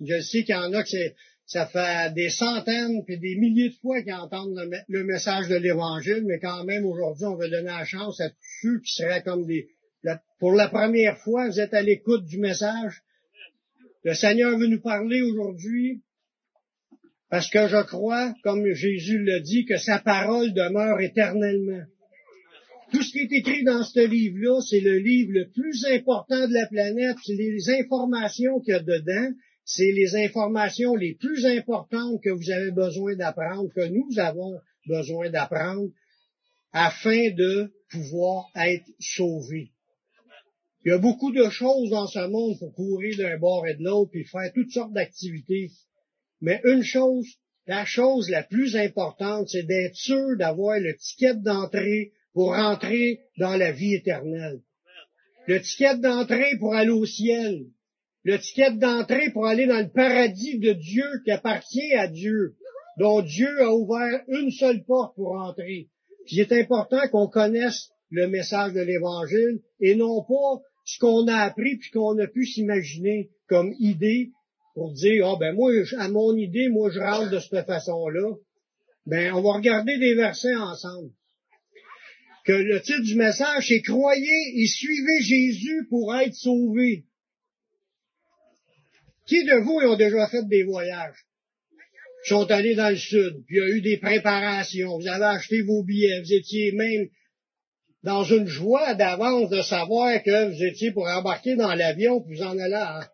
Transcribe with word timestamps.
Je 0.00 0.20
sais 0.20 0.44
qu'il 0.44 0.54
y 0.54 0.58
en 0.58 0.72
a 0.72 0.82
que 0.82 0.88
ça 1.46 1.66
fait 1.66 2.12
des 2.14 2.28
centaines 2.28 3.04
puis 3.04 3.18
des 3.18 3.36
milliers 3.36 3.70
de 3.70 3.74
fois 3.74 4.02
qu'ils 4.02 4.12
entendent 4.12 4.58
le, 4.88 5.04
message 5.04 5.48
de 5.48 5.56
l'Évangile, 5.56 6.24
mais 6.26 6.38
quand 6.38 6.64
même 6.64 6.84
aujourd'hui, 6.84 7.26
on 7.26 7.36
veut 7.36 7.48
donner 7.48 7.68
la 7.68 7.84
chance 7.84 8.20
à 8.20 8.28
tous 8.28 8.36
ceux 8.62 8.80
qui 8.80 8.94
seraient 8.94 9.22
comme 9.22 9.46
des... 9.46 9.68
pour 10.38 10.52
la 10.52 10.68
première 10.68 11.16
fois, 11.18 11.48
vous 11.48 11.60
êtes 11.60 11.74
à 11.74 11.82
l'écoute 11.82 12.26
du 12.26 12.38
message. 12.38 13.02
Le 14.02 14.14
Seigneur 14.14 14.58
veut 14.58 14.66
nous 14.66 14.80
parler 14.80 15.22
aujourd'hui 15.22 16.02
parce 17.28 17.50
que 17.50 17.66
je 17.66 17.82
crois, 17.82 18.34
comme 18.42 18.72
Jésus 18.72 19.18
le 19.18 19.40
dit, 19.40 19.64
que 19.64 19.78
sa 19.78 19.98
parole 19.98 20.52
demeure 20.52 21.00
éternellement. 21.00 21.84
Tout 22.92 23.02
ce 23.02 23.10
qui 23.10 23.18
est 23.18 23.32
écrit 23.32 23.64
dans 23.64 23.82
ce 23.82 24.06
livre-là, 24.06 24.60
c'est 24.60 24.80
le 24.80 24.98
livre 24.98 25.32
le 25.32 25.48
plus 25.48 25.84
important 25.86 26.46
de 26.46 26.54
la 26.54 26.66
planète, 26.68 27.16
c'est 27.24 27.34
les 27.34 27.68
informations 27.70 28.60
qu'il 28.60 28.74
y 28.74 28.76
a 28.76 28.80
dedans, 28.80 29.32
c'est 29.66 29.90
les 29.90 30.14
informations 30.14 30.94
les 30.94 31.16
plus 31.16 31.44
importantes 31.44 32.22
que 32.22 32.30
vous 32.30 32.50
avez 32.50 32.70
besoin 32.70 33.16
d'apprendre, 33.16 33.68
que 33.74 33.88
nous 33.88 34.18
avons 34.18 34.60
besoin 34.86 35.28
d'apprendre, 35.28 35.90
afin 36.72 37.30
de 37.32 37.72
pouvoir 37.90 38.46
être 38.54 38.86
sauvés. 39.00 39.72
Il 40.84 40.90
y 40.90 40.92
a 40.92 40.98
beaucoup 40.98 41.32
de 41.32 41.50
choses 41.50 41.90
dans 41.90 42.06
ce 42.06 42.28
monde 42.28 42.56
pour 42.60 42.72
courir 42.74 43.18
d'un 43.18 43.38
bord 43.38 43.66
et 43.66 43.74
de 43.74 43.82
l'autre, 43.82 44.12
puis 44.12 44.24
faire 44.24 44.52
toutes 44.54 44.70
sortes 44.70 44.92
d'activités. 44.92 45.72
Mais 46.40 46.60
une 46.62 46.84
chose, 46.84 47.26
la 47.66 47.84
chose 47.84 48.30
la 48.30 48.44
plus 48.44 48.76
importante, 48.76 49.48
c'est 49.48 49.64
d'être 49.64 49.96
sûr 49.96 50.36
d'avoir 50.38 50.78
le 50.78 50.96
ticket 50.96 51.34
d'entrée 51.34 52.12
pour 52.34 52.54
rentrer 52.54 53.18
dans 53.36 53.56
la 53.56 53.72
vie 53.72 53.94
éternelle. 53.94 54.60
Le 55.48 55.60
ticket 55.60 55.98
d'entrée 55.98 56.56
pour 56.60 56.72
aller 56.74 56.90
au 56.90 57.04
ciel. 57.04 57.66
Le 58.26 58.40
ticket 58.40 58.72
d'entrée 58.72 59.30
pour 59.32 59.46
aller 59.46 59.68
dans 59.68 59.78
le 59.78 59.88
paradis 59.88 60.58
de 60.58 60.72
Dieu 60.72 61.06
qui 61.24 61.30
appartient 61.30 61.94
à 61.94 62.08
Dieu, 62.08 62.56
dont 62.98 63.22
Dieu 63.22 63.62
a 63.62 63.72
ouvert 63.72 64.20
une 64.26 64.50
seule 64.50 64.82
porte 64.82 65.14
pour 65.14 65.36
entrer. 65.36 65.86
il 66.32 66.40
est 66.40 66.50
important 66.50 67.06
qu'on 67.12 67.28
connaisse 67.28 67.90
le 68.10 68.26
message 68.26 68.72
de 68.72 68.80
l'Évangile 68.80 69.60
et 69.78 69.94
non 69.94 70.24
pas 70.24 70.60
ce 70.84 70.98
qu'on 70.98 71.28
a 71.28 71.36
appris 71.36 71.76
puis 71.76 71.92
qu'on 71.92 72.18
a 72.18 72.26
pu 72.26 72.44
s'imaginer 72.46 73.30
comme 73.48 73.72
idée 73.78 74.32
pour 74.74 74.92
dire, 74.92 75.24
ah 75.28 75.36
ben 75.38 75.54
moi, 75.54 75.70
à 75.96 76.08
mon 76.08 76.36
idée, 76.36 76.68
moi 76.68 76.90
je 76.90 76.98
rentre 76.98 77.30
de 77.30 77.38
cette 77.38 77.66
façon-là. 77.66 78.34
Ben, 79.06 79.34
on 79.34 79.40
va 79.40 79.52
regarder 79.52 79.98
des 79.98 80.16
versets 80.16 80.56
ensemble 80.56 81.12
que 82.44 82.54
le 82.54 82.82
titre 82.82 83.02
du 83.02 83.14
message, 83.14 83.68
c'est 83.68 83.82
Croyez 83.82 84.52
et 84.56 84.66
suivez 84.66 85.20
Jésus 85.20 85.86
pour 85.88 86.12
être 86.16 86.34
sauvés. 86.34 87.04
Qui 89.26 89.44
de 89.44 89.56
vous 89.64 89.80
ont 89.80 89.96
déjà 89.96 90.28
fait 90.28 90.46
des 90.46 90.62
voyages? 90.62 91.26
Ils 92.24 92.28
sont 92.28 92.50
allés 92.50 92.74
dans 92.74 92.90
le 92.90 92.96
sud, 92.96 93.44
puis 93.46 93.56
il 93.56 93.58
y 93.58 93.60
a 93.60 93.76
eu 93.76 93.80
des 93.80 93.98
préparations, 93.98 94.98
vous 94.98 95.06
avez 95.06 95.24
acheté 95.24 95.62
vos 95.62 95.84
billets, 95.84 96.20
vous 96.20 96.32
étiez 96.32 96.72
même 96.72 97.08
dans 98.02 98.24
une 98.24 98.46
joie 98.46 98.94
d'avance 98.94 99.50
de 99.50 99.62
savoir 99.62 100.22
que 100.22 100.52
vous 100.52 100.62
étiez 100.62 100.92
pour 100.92 101.06
embarquer 101.08 101.56
dans 101.56 101.74
l'avion, 101.74 102.20
puis 102.20 102.36
vous 102.36 102.42
en 102.42 102.58
allez 102.58 103.06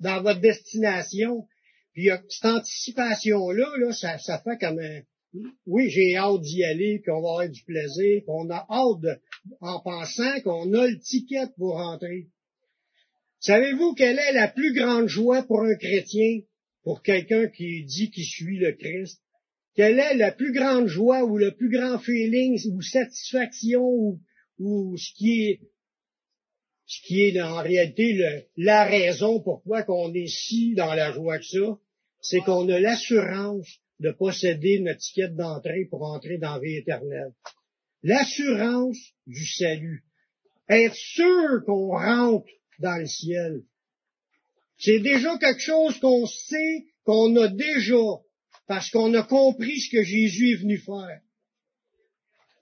dans 0.00 0.22
votre 0.22 0.40
destination. 0.40 1.46
Puis 1.94 2.10
cette 2.28 2.44
anticipation-là, 2.44 3.68
là, 3.78 3.92
ça, 3.92 4.18
fait 4.18 4.58
comme 4.58 4.78
un, 4.78 5.00
oui, 5.66 5.88
j'ai 5.90 6.16
hâte 6.16 6.40
d'y 6.42 6.64
aller, 6.64 7.02
qu'on 7.06 7.22
va 7.22 7.30
avoir 7.30 7.48
du 7.48 7.64
plaisir, 7.64 8.22
qu'on 8.26 8.50
a 8.50 8.66
hâte 8.68 9.20
en 9.60 9.80
pensant 9.80 10.40
qu'on 10.42 10.72
a 10.74 10.86
le 10.86 10.98
ticket 11.00 11.46
pour 11.56 11.76
rentrer. 11.76 12.28
Savez-vous 13.44 13.92
quelle 13.92 14.18
est 14.18 14.32
la 14.32 14.48
plus 14.48 14.72
grande 14.72 15.06
joie 15.06 15.42
pour 15.42 15.60
un 15.60 15.74
chrétien, 15.74 16.40
pour 16.82 17.02
quelqu'un 17.02 17.46
qui 17.48 17.84
dit 17.84 18.10
qu'il 18.10 18.24
suit 18.24 18.56
le 18.56 18.72
Christ? 18.72 19.20
Quelle 19.74 19.98
est 19.98 20.14
la 20.14 20.32
plus 20.32 20.50
grande 20.50 20.86
joie 20.86 21.24
ou 21.24 21.36
le 21.36 21.54
plus 21.54 21.68
grand 21.68 21.98
feeling 21.98 22.58
ou 22.72 22.80
satisfaction 22.80 24.18
ou, 24.58 24.96
ce 24.96 25.12
qui 25.12 25.42
est 25.42 25.60
ce 26.86 27.02
qui 27.02 27.20
est 27.20 27.38
en 27.38 27.56
réalité 27.56 28.46
la 28.56 28.84
raison 28.84 29.42
pourquoi 29.42 29.82
qu'on 29.82 30.14
est 30.14 30.26
si 30.26 30.72
dans 30.74 30.94
la 30.94 31.12
joie 31.12 31.38
que 31.38 31.44
ça, 31.44 31.78
c'est 32.22 32.40
qu'on 32.40 32.66
a 32.70 32.80
l'assurance 32.80 33.68
de 34.00 34.10
posséder 34.10 34.80
notre 34.80 35.00
ticket 35.00 35.28
d'entrée 35.28 35.84
pour 35.90 36.04
entrer 36.04 36.38
dans 36.38 36.54
la 36.54 36.60
vie 36.60 36.76
éternelle. 36.76 37.34
L'assurance 38.02 39.12
du 39.26 39.44
salut. 39.44 40.02
Être 40.70 40.94
sûr 40.94 41.62
qu'on 41.66 41.88
rentre 41.88 42.48
dans 42.78 42.96
le 42.96 43.06
ciel. 43.06 43.62
C'est 44.78 45.00
déjà 45.00 45.36
quelque 45.38 45.60
chose 45.60 45.98
qu'on 46.00 46.26
sait, 46.26 46.84
qu'on 47.04 47.34
a 47.36 47.48
déjà, 47.48 48.20
parce 48.66 48.90
qu'on 48.90 49.12
a 49.14 49.22
compris 49.22 49.80
ce 49.80 49.90
que 49.90 50.02
Jésus 50.02 50.52
est 50.52 50.62
venu 50.62 50.78
faire. 50.78 51.20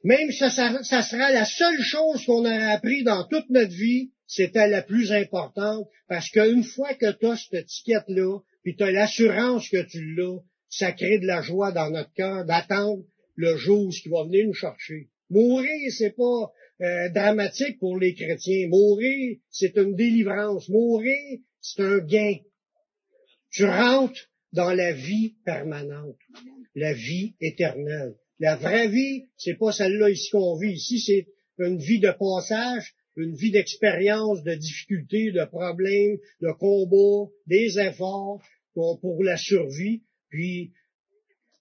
Même 0.04 0.32
ça, 0.32 0.50
ça, 0.50 0.82
ça 0.82 1.02
sera 1.02 1.30
la 1.30 1.44
seule 1.44 1.80
chose 1.80 2.24
qu'on 2.26 2.44
a 2.44 2.72
appris 2.72 3.04
dans 3.04 3.24
toute 3.28 3.48
notre 3.50 3.72
vie, 3.72 4.10
c'était 4.26 4.68
la 4.68 4.82
plus 4.82 5.12
importante, 5.12 5.86
parce 6.08 6.28
qu'une 6.30 6.64
fois 6.64 6.94
que 6.94 7.12
tu 7.12 7.26
as 7.26 7.36
cette 7.36 7.64
étiquette-là, 7.64 8.40
puis 8.62 8.76
tu 8.76 8.82
as 8.82 8.90
l'assurance 8.90 9.68
que 9.68 9.82
tu 9.82 10.14
l'as, 10.14 10.40
ça 10.68 10.92
crée 10.92 11.18
de 11.18 11.26
la 11.26 11.42
joie 11.42 11.70
dans 11.70 11.90
notre 11.90 12.12
cœur 12.14 12.44
d'attendre 12.44 13.04
le 13.36 13.56
jour 13.56 13.86
où 13.86 13.92
il 13.92 14.10
va 14.10 14.24
venir 14.24 14.46
nous 14.46 14.54
chercher. 14.54 15.08
Mourir, 15.30 15.92
c'est 15.96 16.16
pas 16.16 16.52
euh, 16.81 17.09
dramatique 17.10 17.78
pour 17.78 17.99
les 17.99 18.15
chrétiens. 18.15 18.69
Mourir, 18.69 19.37
c'est 19.50 19.77
une 19.77 19.94
délivrance. 19.94 20.69
Mourir, 20.69 21.38
c'est 21.60 21.83
un 21.83 21.99
gain. 21.99 22.37
Tu 23.50 23.65
rentres 23.65 24.31
dans 24.53 24.72
la 24.72 24.93
vie 24.93 25.37
permanente, 25.44 26.19
la 26.75 26.93
vie 26.93 27.34
éternelle. 27.41 28.15
La 28.38 28.56
vraie 28.56 28.88
vie, 28.88 29.27
c'est 29.37 29.55
pas 29.55 29.72
celle-là 29.72 30.10
ici 30.10 30.31
qu'on 30.31 30.59
vit. 30.59 30.72
Ici, 30.72 30.99
c'est 30.99 31.27
une 31.59 31.78
vie 31.78 32.00
de 32.00 32.10
passage, 32.10 32.94
une 33.16 33.37
vie 33.37 33.50
d'expérience, 33.50 34.43
de 34.43 34.54
difficultés, 34.54 35.31
de 35.33 35.44
problèmes, 35.44 36.19
de 36.41 36.50
combats, 36.59 37.31
des 37.47 37.78
efforts 37.78 38.43
pour 38.75 39.22
la 39.22 39.37
survie. 39.37 40.03
Puis, 40.31 40.72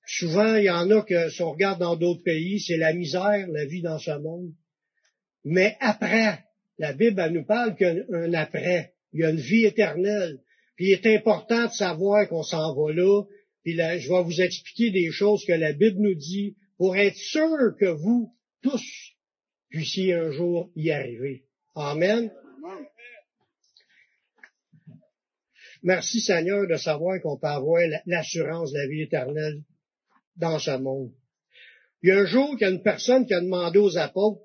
souvent, 0.05 0.55
il 0.55 0.65
y 0.65 0.69
en 0.69 0.89
a 0.89 1.03
que, 1.03 1.29
si 1.29 1.41
on 1.41 1.51
regarde 1.51 1.79
dans 1.79 1.95
d'autres 1.95 2.23
pays, 2.23 2.59
c'est 2.59 2.77
la 2.77 2.93
misère, 2.93 3.47
la 3.49 3.65
vie 3.65 3.81
dans 3.81 3.99
ce 3.99 4.17
monde. 4.17 4.53
Mais 5.43 5.77
après, 5.79 6.39
la 6.77 6.93
Bible, 6.93 7.25
nous 7.29 7.45
parle 7.45 7.75
qu'il 7.75 8.05
y 8.09 8.13
a 8.13 8.17
un 8.17 8.33
après. 8.33 8.93
Il 9.13 9.21
y 9.21 9.23
a 9.23 9.29
une 9.29 9.37
vie 9.37 9.65
éternelle. 9.65 10.39
Puis 10.75 10.87
il 10.87 10.91
est 10.93 11.15
important 11.15 11.65
de 11.65 11.71
savoir 11.71 12.27
qu'on 12.27 12.43
s'en 12.43 12.73
va 12.73 12.93
là. 12.93 13.23
Puis 13.63 13.73
là, 13.73 13.97
je 13.97 14.09
vais 14.09 14.23
vous 14.23 14.41
expliquer 14.41 14.91
des 14.91 15.11
choses 15.11 15.45
que 15.45 15.53
la 15.53 15.73
Bible 15.73 15.99
nous 15.99 16.15
dit 16.15 16.55
pour 16.77 16.95
être 16.95 17.17
sûr 17.17 17.75
que 17.79 17.85
vous, 17.85 18.33
tous, 18.61 18.81
puissiez 19.69 20.13
un 20.15 20.31
jour 20.31 20.71
y 20.75 20.91
arriver. 20.91 21.43
Amen. 21.75 22.31
Merci 25.83 26.21
Seigneur 26.21 26.67
de 26.67 26.75
savoir 26.75 27.19
qu'on 27.21 27.37
peut 27.37 27.47
avoir 27.47 27.81
l'assurance 28.05 28.71
de 28.71 28.77
la 28.77 28.87
vie 28.87 29.01
éternelle 29.01 29.63
dans 30.35 30.59
ce 30.59 30.77
monde. 30.77 31.11
Il 32.03 32.09
y 32.09 32.11
a 32.11 32.19
un 32.19 32.25
jour 32.25 32.49
qu'il 32.51 32.61
y 32.61 32.65
a 32.65 32.73
une 32.73 32.83
personne 32.83 33.25
qui 33.25 33.33
a 33.33 33.41
demandé 33.41 33.79
aux 33.79 33.97
apôtres, 33.97 34.41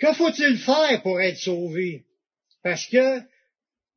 que 0.00 0.12
faut-il 0.14 0.56
faire 0.56 1.02
pour 1.02 1.20
être 1.20 1.38
sauvé? 1.38 2.06
Parce 2.62 2.86
que 2.86 3.20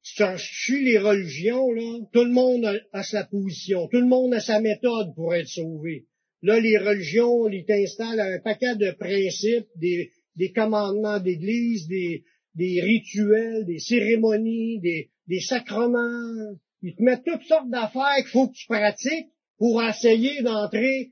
suis 0.04 0.84
les 0.84 0.98
religions, 0.98 1.72
là, 1.72 2.00
tout 2.12 2.26
le 2.26 2.32
monde 2.32 2.82
a, 2.92 3.04
sa 3.04 3.24
position, 3.24 3.88
tout 3.88 4.00
le 4.00 4.08
monde 4.08 4.34
a 4.34 4.42
sa 4.42 4.60
méthode 4.60 5.16
pour 5.16 5.34
être 5.34 5.48
sauvé. 5.48 6.06
Là, 6.42 6.60
les 6.60 6.78
religions, 6.78 7.48
ils 7.48 7.66
t'installent 7.66 8.20
un 8.20 8.40
paquet 8.40 8.76
de 8.76 8.92
principes, 8.92 9.70
des, 9.78 10.12
commandements 10.54 11.20
d'église, 11.20 11.88
des, 11.88 12.82
rituels, 12.82 13.66
des 13.66 13.80
cérémonies, 13.80 14.82
des, 14.82 15.10
des 15.28 15.40
sacrements. 15.40 16.58
Ils 16.82 16.96
te 16.96 17.02
mettent 17.02 17.24
toutes 17.24 17.48
sortes 17.48 17.70
d'affaires 17.70 18.18
qu'il 18.18 18.28
faut 18.28 18.50
que 18.50 18.56
tu 18.56 18.68
pratiques 18.68 19.30
pour 19.58 19.82
essayer 19.82 20.42
d'entrer 20.42 21.12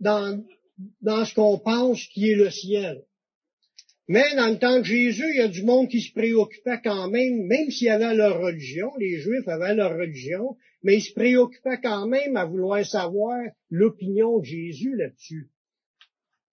dans, 0.00 0.44
dans 1.02 1.24
ce 1.24 1.34
qu'on 1.34 1.58
pense 1.58 2.04
qui 2.08 2.30
est 2.30 2.34
le 2.34 2.50
ciel. 2.50 3.04
Mais 4.06 4.34
dans 4.36 4.48
le 4.48 4.58
temps 4.58 4.80
de 4.80 4.84
Jésus, 4.84 5.24
il 5.30 5.38
y 5.38 5.40
a 5.40 5.48
du 5.48 5.62
monde 5.62 5.88
qui 5.88 6.02
se 6.02 6.12
préoccupait 6.12 6.80
quand 6.82 7.08
même, 7.08 7.46
même 7.46 7.70
s'il 7.70 7.86
y 7.86 7.90
avait 7.90 8.14
leur 8.14 8.38
religion, 8.40 8.90
les 8.98 9.18
Juifs 9.18 9.48
avaient 9.48 9.74
leur 9.74 9.96
religion, 9.96 10.56
mais 10.82 10.96
ils 10.96 11.02
se 11.02 11.14
préoccupaient 11.14 11.80
quand 11.82 12.06
même 12.06 12.36
à 12.36 12.44
vouloir 12.44 12.84
savoir 12.84 13.40
l'opinion 13.70 14.40
de 14.40 14.44
Jésus 14.44 14.94
là-dessus. 14.94 15.48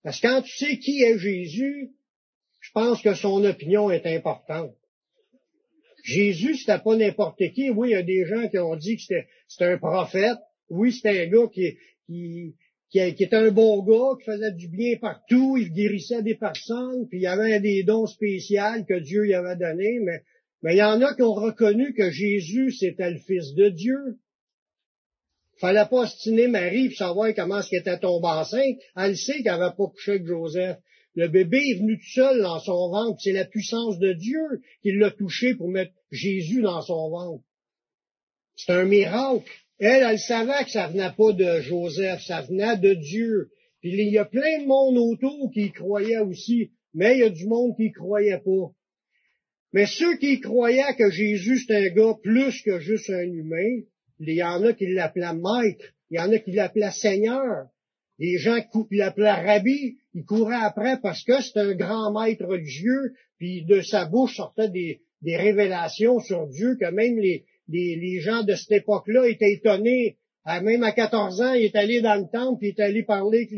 Parce 0.04 0.22
que 0.22 0.28
quand 0.28 0.42
tu 0.44 0.58
sais 0.58 0.80
qui 0.80 1.04
est 1.04 1.20
Jésus, 1.20 1.92
je 2.62 2.72
pense 2.72 3.02
que 3.02 3.16
son 3.16 3.44
opinion 3.44 3.92
est 3.92 4.06
importante. 4.06 4.76
Jésus, 6.04 6.56
c'était 6.56 6.80
pas 6.80 6.96
n'importe 6.96 7.42
qui. 7.54 7.70
Oui, 7.70 7.90
il 7.90 7.92
y 7.92 7.96
a 7.96 8.04
des 8.04 8.26
gens 8.26 8.48
qui 8.48 8.58
ont 8.58 8.76
dit 8.76 8.96
que 8.96 9.04
c'était 9.48 9.66
un 9.66 9.78
prophète. 9.78 10.38
Oui, 10.70 10.94
c'était 10.94 11.24
un 11.24 11.28
gars 11.28 11.48
qui, 11.54 11.78
qui, 12.08 12.56
qui, 12.92 13.00
était 13.00 13.36
un 13.36 13.52
bon 13.52 13.82
gars, 13.84 14.18
qui 14.20 14.26
faisait 14.26 14.52
du 14.52 14.68
bien 14.68 14.98
partout, 15.00 15.58
il 15.58 15.72
guérissait 15.72 16.22
des 16.22 16.36
personnes, 16.36 17.08
puis 17.08 17.20
il 17.20 17.22
y 17.22 17.28
avait 17.28 17.62
des 17.62 17.84
dons 17.84 18.06
spéciaux 18.06 18.84
que 18.88 19.00
Dieu 19.00 19.24
lui 19.24 19.34
avait 19.34 19.56
donnés, 19.56 20.00
mais, 20.00 20.22
il 20.64 20.78
y 20.78 20.84
en 20.84 21.02
a 21.02 21.16
qui 21.16 21.24
ont 21.24 21.34
reconnu 21.34 21.94
que 21.94 22.12
Jésus, 22.12 22.72
c'était 22.72 23.10
le 23.10 23.18
Fils 23.18 23.56
de 23.56 23.70
Dieu. 23.70 24.20
Fallait 25.58 25.88
pas 25.90 26.02
ostiner 26.02 26.48
Marie 26.48 26.90
pour 26.90 26.98
savoir 26.98 27.34
comment 27.34 27.60
est-ce 27.60 27.70
qu'elle 27.70 27.82
était 27.82 27.98
tombée 27.98 28.28
enceinte. 28.28 28.78
Elle 28.96 29.18
sait 29.18 29.42
qu'elle 29.42 29.58
n'avait 29.58 29.76
pas 29.76 29.88
couché 29.88 30.12
avec 30.12 30.28
Joseph. 30.28 30.78
Le 31.16 31.28
bébé 31.30 31.58
est 31.58 31.80
venu 31.80 31.98
tout 31.98 32.12
seul 32.14 32.42
dans 32.42 32.60
son 32.60 32.90
ventre. 32.90 33.20
C'est 33.24 33.32
la 33.32 33.46
puissance 33.46 33.98
de 33.98 34.14
Dieu 34.14 34.62
qui 34.84 34.92
l'a 34.92 35.10
touché 35.10 35.56
pour 35.56 35.70
mettre 35.70 35.94
Jésus 36.12 36.62
dans 36.62 36.82
son 36.82 37.10
ventre. 37.10 37.44
C'est 38.56 38.72
un 38.74 38.86
miracle. 38.86 39.50
Elle, 39.84 40.04
elle 40.08 40.20
savait 40.20 40.64
que 40.64 40.70
ça 40.70 40.88
venait 40.90 41.10
pas 41.18 41.34
de 41.34 41.60
Joseph, 41.62 42.22
ça 42.22 42.42
venait 42.42 42.78
de 42.78 42.94
Dieu. 42.94 43.50
Puis 43.80 43.90
il 43.94 44.14
y 44.14 44.20
a 44.20 44.26
plein 44.26 44.62
de 44.62 44.68
monde 44.68 44.96
autour 44.96 45.50
qui 45.52 45.72
croyait 45.72 46.20
aussi, 46.20 46.70
mais 46.94 47.16
il 47.16 47.22
y 47.22 47.24
a 47.24 47.30
du 47.32 47.48
monde 47.48 47.76
qui 47.76 47.92
croyait 47.92 48.38
pas. 48.38 48.72
Mais 49.74 49.88
ceux 49.88 50.18
qui 50.18 50.40
croyaient 50.40 50.96
que 51.00 51.10
Jésus 51.10 51.64
c'est 51.66 51.76
un 51.76 51.90
gars 51.96 52.14
plus 52.22 52.62
que 52.62 52.80
juste 52.80 53.10
un 53.10 53.24
humain, 53.24 53.82
il 54.20 54.30
y 54.30 54.44
en 54.44 54.64
a 54.64 54.74
qui 54.74 54.86
l'appelaient 54.86 55.34
maître, 55.34 55.86
il 56.12 56.18
y 56.18 56.20
en 56.20 56.32
a 56.32 56.38
qui 56.38 56.52
l'appelaient 56.52 56.92
seigneur. 56.92 57.66
Les 58.20 58.38
gens 58.38 58.60
qui 58.62 58.98
l'appelaient 58.98 59.32
rabbi, 59.32 59.98
ils 60.14 60.26
couraient 60.26 60.62
après 60.62 61.00
parce 61.02 61.24
que 61.24 61.42
c'est 61.42 61.58
un 61.58 61.74
grand 61.74 62.12
maître 62.12 62.46
religieux, 62.46 63.16
puis 63.40 63.66
de 63.66 63.82
sa 63.82 64.06
bouche 64.06 64.36
sortaient 64.36 64.70
des, 64.70 65.02
révélations 65.24 66.20
sur 66.20 66.46
Dieu 66.50 66.78
que 66.80 66.92
même 66.92 67.18
les, 67.18 67.46
les, 67.72 68.20
gens 68.20 68.44
de 68.44 68.56
cette 68.56 68.72
époque-là 68.72 69.28
étaient 69.28 69.54
étonnés. 69.54 70.18
même 70.46 70.84
à 70.84 70.92
14 70.92 71.42
ans, 71.42 71.54
il 71.54 71.66
est 71.66 71.76
allé 71.76 72.02
dans 72.02 72.16
le 72.16 72.30
temple, 72.32 72.60
puis 72.60 72.70
il 72.70 72.82
est 72.82 72.84
allé 72.84 73.04
parler 73.04 73.48
avec 73.50 73.52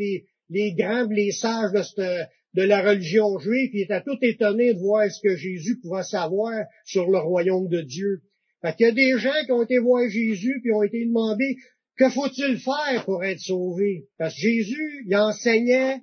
les, 0.50 0.72
grands, 0.74 1.08
les 1.10 1.32
sages 1.32 1.72
de, 1.72 2.24
de 2.54 2.62
la 2.62 2.82
religion 2.82 3.38
juive, 3.38 3.70
puis 3.70 3.80
il 3.80 3.84
était 3.84 4.02
tout 4.02 4.18
étonné 4.22 4.74
de 4.74 4.78
voir 4.78 5.10
ce 5.10 5.20
que 5.20 5.36
Jésus 5.36 5.80
pouvait 5.80 6.02
savoir 6.02 6.64
sur 6.84 7.10
le 7.10 7.18
royaume 7.18 7.68
de 7.68 7.82
Dieu. 7.82 8.22
Fait 8.62 8.74
qu'il 8.76 8.86
y 8.86 8.88
a 8.88 8.92
des 8.92 9.18
gens 9.18 9.44
qui 9.44 9.52
ont 9.52 9.62
été 9.62 9.78
voir 9.78 10.08
Jésus 10.08 10.60
puis 10.62 10.72
ont 10.72 10.82
été 10.82 11.04
demandés 11.04 11.56
que 11.96 12.08
faut-il 12.08 12.58
faire 12.58 13.04
pour 13.04 13.24
être 13.24 13.40
sauvé? 13.40 14.06
Parce 14.18 14.34
que 14.34 14.40
Jésus, 14.40 15.04
il 15.06 15.16
enseignait 15.16 16.00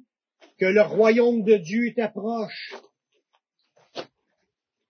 que 0.59 0.65
le 0.65 0.81
royaume 0.81 1.43
de 1.43 1.57
Dieu 1.57 1.87
était 1.87 2.09
proche. 2.09 2.73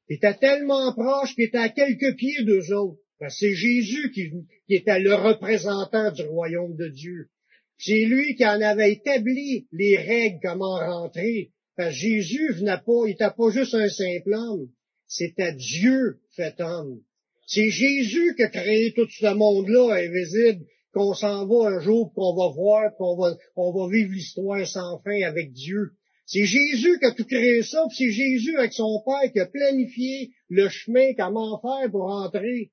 Il 0.09 0.18
était 0.18 0.35
tellement 0.35 0.94
proche 0.94 1.33
qu'il 1.35 1.45
était 1.45 1.57
à 1.57 1.69
quelques 1.69 2.18
pieds 2.18 2.44
d'eux 2.44 2.73
autres. 2.73 3.00
C'est 3.29 3.53
Jésus 3.53 4.12
qui, 4.12 4.31
qui, 4.68 4.75
était 4.75 5.00
le 5.00 5.13
représentant 5.13 6.12
du 6.12 6.23
royaume 6.23 6.75
de 6.75 6.88
Dieu. 6.88 7.29
C'est 7.77 8.06
lui 8.06 8.35
qui 8.35 8.45
en 8.45 8.62
avait 8.62 8.94
établi 8.94 9.68
les 9.71 9.97
règles 9.97 10.39
comment 10.41 10.77
rentrer. 10.77 11.51
Parce 11.75 11.89
que 11.89 11.95
Jésus 11.95 12.53
venait 12.53 12.77
pas, 12.85 13.06
il 13.06 13.12
n'était 13.12 13.31
pas 13.35 13.50
juste 13.50 13.73
un 13.73 13.89
simple 13.89 14.33
homme. 14.33 14.69
C'était 15.07 15.53
Dieu 15.53 16.19
fait 16.35 16.59
homme. 16.59 17.01
C'est 17.47 17.69
Jésus 17.69 18.35
qui 18.35 18.44
a 18.44 18.50
créé 18.50 18.94
tout 18.94 19.07
ce 19.09 19.33
monde-là 19.33 19.95
invisible, 19.95 20.65
qu'on 20.94 21.13
s'en 21.13 21.47
va 21.47 21.69
un 21.69 21.79
jour, 21.79 22.13
qu'on 22.13 22.35
va 22.35 22.53
voir, 22.53 22.95
qu'on 22.97 23.18
va, 23.18 23.35
on 23.56 23.71
va 23.71 23.91
vivre 23.91 24.12
l'histoire 24.12 24.65
sans 24.65 25.00
fin 25.00 25.21
avec 25.23 25.51
Dieu. 25.51 25.91
C'est 26.25 26.45
Jésus 26.45 26.97
qui 27.00 27.06
a 27.06 27.12
tout 27.12 27.25
créé 27.25 27.62
ça, 27.62 27.85
puis 27.89 27.97
c'est 27.97 28.12
Jésus 28.12 28.57
avec 28.57 28.73
son 28.73 29.03
Père 29.06 29.31
qui 29.31 29.39
a 29.39 29.47
planifié 29.47 30.31
le 30.50 30.69
chemin, 30.69 31.13
comment 31.18 31.59
faire 31.59 31.91
pour 31.91 32.06
entrer. 32.06 32.71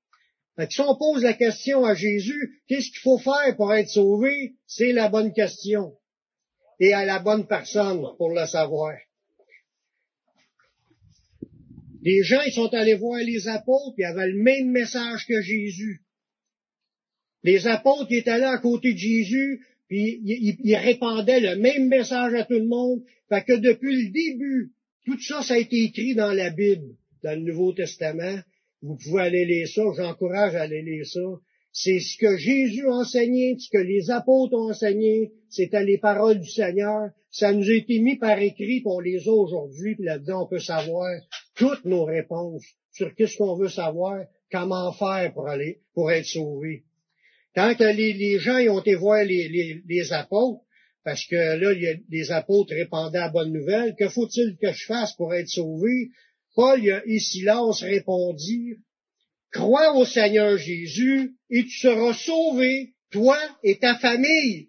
Fait 0.58 0.72
si 0.72 0.80
on 0.80 0.96
pose 0.96 1.22
la 1.22 1.34
question 1.34 1.84
à 1.84 1.94
Jésus, 1.94 2.60
qu'est-ce 2.66 2.90
qu'il 2.90 2.98
faut 2.98 3.18
faire 3.18 3.54
pour 3.56 3.72
être 3.72 3.88
sauvé? 3.88 4.54
C'est 4.66 4.90
la 4.90 5.08
bonne 5.08 5.32
question. 5.32 5.94
Et 6.80 6.92
à 6.92 7.04
la 7.04 7.20
bonne 7.20 7.46
personne 7.46 8.04
pour 8.16 8.30
le 8.30 8.44
savoir. 8.44 8.98
Les 12.02 12.24
gens, 12.24 12.40
ils 12.44 12.52
sont 12.52 12.74
allés 12.74 12.94
voir 12.94 13.20
les 13.20 13.46
apôtres, 13.46 13.94
puis 13.94 14.04
avaient 14.04 14.32
le 14.32 14.42
même 14.42 14.70
message 14.70 15.26
que 15.28 15.40
Jésus. 15.40 16.02
Les 17.44 17.68
apôtres, 17.68 18.10
étaient 18.10 18.38
là 18.38 18.50
à 18.50 18.58
côté 18.58 18.94
de 18.94 18.98
Jésus, 18.98 19.64
puis 19.86 20.20
ils, 20.24 20.76
répandaient 20.76 21.40
le 21.40 21.54
même 21.54 21.86
message 21.86 22.34
à 22.34 22.44
tout 22.44 22.54
le 22.54 22.66
monde. 22.66 23.04
Fait 23.28 23.44
que 23.44 23.52
depuis 23.52 24.06
le 24.06 24.10
début, 24.10 24.72
tout 25.04 25.20
ça, 25.20 25.42
ça 25.42 25.54
a 25.54 25.58
été 25.58 25.84
écrit 25.84 26.16
dans 26.16 26.32
la 26.32 26.50
Bible, 26.50 26.96
dans 27.22 27.38
le 27.38 27.44
Nouveau 27.44 27.72
Testament. 27.72 28.40
Vous 28.82 28.96
pouvez 28.96 29.22
aller 29.22 29.44
lire 29.44 29.68
ça, 29.68 29.82
j'encourage 29.96 30.54
à 30.54 30.62
aller 30.62 30.82
lire 30.82 31.06
ça. 31.06 31.20
C'est 31.72 32.00
ce 32.00 32.16
que 32.16 32.36
Jésus 32.36 32.86
a 32.86 32.92
enseigné, 32.92 33.56
ce 33.58 33.68
que 33.70 33.82
les 33.82 34.10
apôtres 34.10 34.54
ont 34.54 34.70
enseigné, 34.70 35.32
c'était 35.48 35.84
les 35.84 35.98
paroles 35.98 36.40
du 36.40 36.48
Seigneur. 36.48 37.10
Ça 37.30 37.52
nous 37.52 37.68
a 37.68 37.74
été 37.74 37.98
mis 38.00 38.16
par 38.16 38.38
écrit, 38.40 38.82
on 38.84 39.00
les 39.00 39.28
a 39.28 39.32
aujourd'hui, 39.32 39.94
puis 39.94 40.04
là-dedans, 40.04 40.44
on 40.44 40.48
peut 40.48 40.58
savoir 40.58 41.08
toutes 41.54 41.84
nos 41.84 42.04
réponses 42.04 42.64
sur 42.92 43.14
qu'est-ce 43.14 43.36
qu'on 43.36 43.56
veut 43.56 43.68
savoir, 43.68 44.24
comment 44.50 44.92
faire 44.92 45.32
pour 45.34 45.48
aller, 45.48 45.80
pour 45.94 46.10
être 46.10 46.26
sauvé. 46.26 46.84
Quand 47.54 47.74
les, 47.78 48.38
gens 48.38 48.58
ont 48.72 48.80
été 48.80 48.94
voir 48.94 49.24
les, 49.24 50.12
apôtres, 50.12 50.62
parce 51.04 51.24
que 51.26 51.34
là, 51.34 51.96
les 52.08 52.32
apôtres 52.32 52.74
répandaient 52.74 53.18
la 53.18 53.30
bonne 53.30 53.52
nouvelle, 53.52 53.94
que 53.96 54.08
faut-il 54.08 54.56
que 54.60 54.72
je 54.72 54.84
fasse 54.86 55.14
pour 55.14 55.34
être 55.34 55.48
sauvé? 55.48 56.08
Paul 56.58 56.82
et 57.06 57.20
Silas 57.20 57.78
répondirent, 57.82 58.78
crois 59.52 59.94
au 59.94 60.04
Seigneur 60.04 60.58
Jésus 60.58 61.36
et 61.50 61.62
tu 61.62 61.78
seras 61.78 62.14
sauvé, 62.14 62.94
toi 63.12 63.38
et 63.62 63.78
ta 63.78 63.94
famille. 63.94 64.68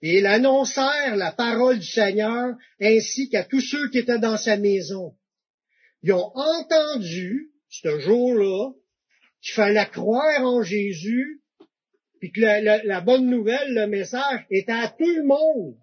Et 0.00 0.18
ils 0.18 0.26
annoncèrent 0.26 1.14
la 1.14 1.30
parole 1.30 1.78
du 1.78 1.86
Seigneur 1.86 2.56
ainsi 2.80 3.28
qu'à 3.28 3.44
tous 3.44 3.60
ceux 3.60 3.88
qui 3.90 3.98
étaient 3.98 4.18
dans 4.18 4.36
sa 4.36 4.56
maison 4.56 5.14
ils 6.02 6.12
ont 6.12 6.32
entendu, 6.34 7.52
ce 7.68 8.00
jour-là, 8.00 8.72
qu'il 9.42 9.54
fallait 9.54 9.86
croire 9.86 10.44
en 10.44 10.64
Jésus, 10.64 11.40
puis 12.18 12.32
que 12.32 12.40
la, 12.40 13.00
bonne 13.00 13.30
nouvelle, 13.30 13.74
le 13.74 13.86
message, 13.86 14.44
était 14.50 14.72
à 14.72 14.88
tout 14.88 15.06
le 15.06 15.22
monde. 15.22 15.76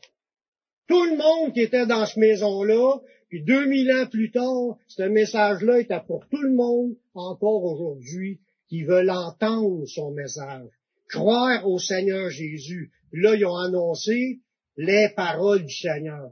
Tout 0.90 1.04
le 1.06 1.16
monde 1.16 1.54
qui 1.54 1.62
était 1.62 1.86
dans 1.86 2.06
cette 2.06 2.18
maison-là, 2.18 2.98
puis 3.30 3.44
2000 3.44 3.92
ans 3.92 4.08
plus 4.08 4.32
tard, 4.32 4.78
ce 4.88 5.04
message-là 5.04 5.80
était 5.80 6.02
pour 6.06 6.28
tout 6.30 6.42
le 6.42 6.54
monde, 6.54 6.96
encore 7.14 7.64
aujourd'hui, 7.64 8.40
qui 8.68 8.84
veulent 8.84 9.12
entendre 9.12 9.86
son 9.86 10.12
message. 10.12 10.70
Croire 11.08 11.68
au 11.68 11.80
Seigneur 11.80 12.30
Jésus. 12.30 12.92
là, 13.12 13.36
ils 13.36 13.46
ont 13.46 13.56
annoncé 13.56 14.40
les 14.78 15.10
paroles 15.16 15.66
du 15.66 15.74
Seigneur. 15.74 16.32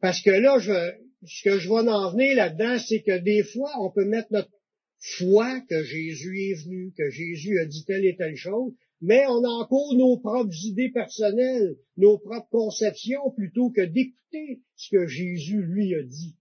Parce 0.00 0.20
que 0.20 0.30
là, 0.30 0.58
je, 0.58 0.92
ce 1.26 1.42
que 1.44 1.58
je 1.58 1.68
vais 1.68 1.88
en 1.90 2.10
venir 2.10 2.36
là-dedans, 2.36 2.78
c'est 2.78 3.02
que 3.02 3.18
des 3.18 3.42
fois, 3.42 3.70
on 3.80 3.90
peut 3.90 4.04
mettre 4.04 4.32
notre 4.32 4.50
foi 4.98 5.60
que 5.68 5.82
Jésus 5.82 6.50
est 6.50 6.64
venu, 6.64 6.92
que 6.96 7.08
Jésus 7.10 7.58
a 7.60 7.66
dit 7.66 7.84
telle 7.84 8.04
et 8.04 8.16
telle 8.16 8.36
chose, 8.36 8.72
mais 9.04 9.26
on 9.26 9.44
a 9.44 9.48
encore 9.48 9.94
nos 9.94 10.16
propres 10.18 10.54
idées 10.64 10.90
personnelles, 10.90 11.76
nos 11.98 12.18
propres 12.18 12.48
conceptions, 12.48 13.30
plutôt 13.36 13.70
que 13.70 13.82
d'écouter 13.82 14.62
ce 14.76 14.88
que 14.90 15.06
Jésus 15.06 15.62
lui 15.62 15.94
a 15.94 16.02
dit. 16.02 16.36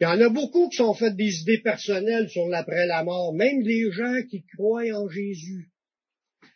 Il 0.00 0.04
y 0.04 0.06
en 0.06 0.18
a 0.20 0.30
beaucoup 0.30 0.70
qui 0.70 0.76
sont 0.76 0.94
faits 0.94 1.14
des 1.14 1.42
idées 1.42 1.60
personnelles 1.60 2.30
sur 2.30 2.48
l'après 2.48 2.86
la 2.86 3.04
mort, 3.04 3.34
même 3.34 3.62
des 3.62 3.90
gens 3.92 4.22
qui 4.30 4.44
croient 4.56 4.90
en 4.94 5.08
Jésus. 5.08 5.70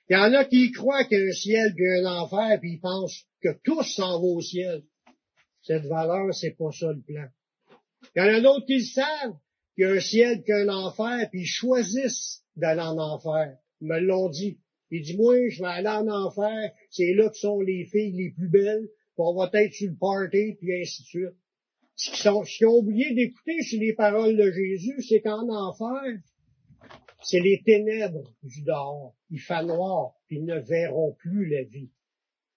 Il 0.09 0.15
y 0.15 0.17
en 0.17 0.33
a 0.33 0.47
qui 0.47 0.73
croient 0.73 1.05
qu'il 1.05 1.19
y 1.19 1.23
a 1.23 1.27
un 1.27 1.33
ciel 1.33 1.75
et 1.77 2.01
un 2.01 2.07
enfer, 2.07 2.59
puis 2.59 2.73
ils 2.73 2.81
pensent 2.81 3.27
que 3.43 3.51
tous 3.65 3.83
s'en 3.83 4.19
vont 4.19 4.37
au 4.37 4.41
ciel. 4.41 4.83
Cette 5.63 5.85
valeur, 5.85 6.35
c'est 6.35 6.57
pas 6.57 6.73
ça 6.73 6.91
le 6.91 7.03
plan. 7.03 7.29
Il 8.17 8.19
y 8.19 8.23
en 8.23 8.35
a 8.35 8.41
d'autres 8.41 8.67
qui 8.67 8.83
savent, 8.83 9.37
qu'il 9.75 9.85
y 9.85 9.87
a 9.87 9.91
un 9.91 10.01
ciel, 10.01 10.43
qu'il 10.43 10.55
y 10.55 10.59
a 10.59 10.63
un 10.63 10.69
enfer, 10.69 11.29
puis 11.31 11.43
ils 11.43 11.47
choisissent 11.47 12.43
d'aller 12.57 12.81
en 12.81 12.99
enfer. 12.99 13.59
Me 13.81 13.99
l'ont 14.01 14.29
dit. 14.29 14.59
Ils 14.91 15.03
disent, 15.03 15.17
moi, 15.17 15.37
je 15.49 15.63
vais 15.63 15.69
aller 15.69 15.89
en 15.89 16.09
enfer, 16.09 16.73
c'est 16.91 17.15
là 17.15 17.29
que 17.29 17.37
sont 17.37 17.61
les 17.61 17.85
filles 17.85 18.13
les 18.13 18.31
plus 18.31 18.49
belles, 18.49 18.89
puis 18.89 19.19
on 19.19 19.35
va 19.35 19.49
être 19.53 19.73
sur 19.73 19.91
le 19.91 19.97
party, 19.97 20.57
puis 20.59 20.81
ainsi 20.81 21.03
de 21.03 21.07
suite. 21.07 21.37
Ce 21.95 22.57
qu'ils, 22.59 22.67
ont 22.67 22.79
oublié 22.79 23.15
d'écouter 23.15 23.63
sur 23.63 23.81
les 23.81 23.95
paroles 23.95 24.37
de 24.37 24.51
Jésus, 24.51 25.03
c'est 25.03 25.21
qu'en 25.21 25.49
enfer, 25.49 26.19
c'est 27.23 27.41
les 27.41 27.63
ténèbres 27.65 28.35
du 28.43 28.63
dehors. 28.63 29.15
Il 29.31 29.39
fait 29.39 29.63
noir, 29.65 30.15
puis 30.27 30.39
ils 30.39 30.45
ne 30.45 30.59
verront 30.59 31.15
plus 31.21 31.49
la 31.49 31.63
vie 31.63 31.91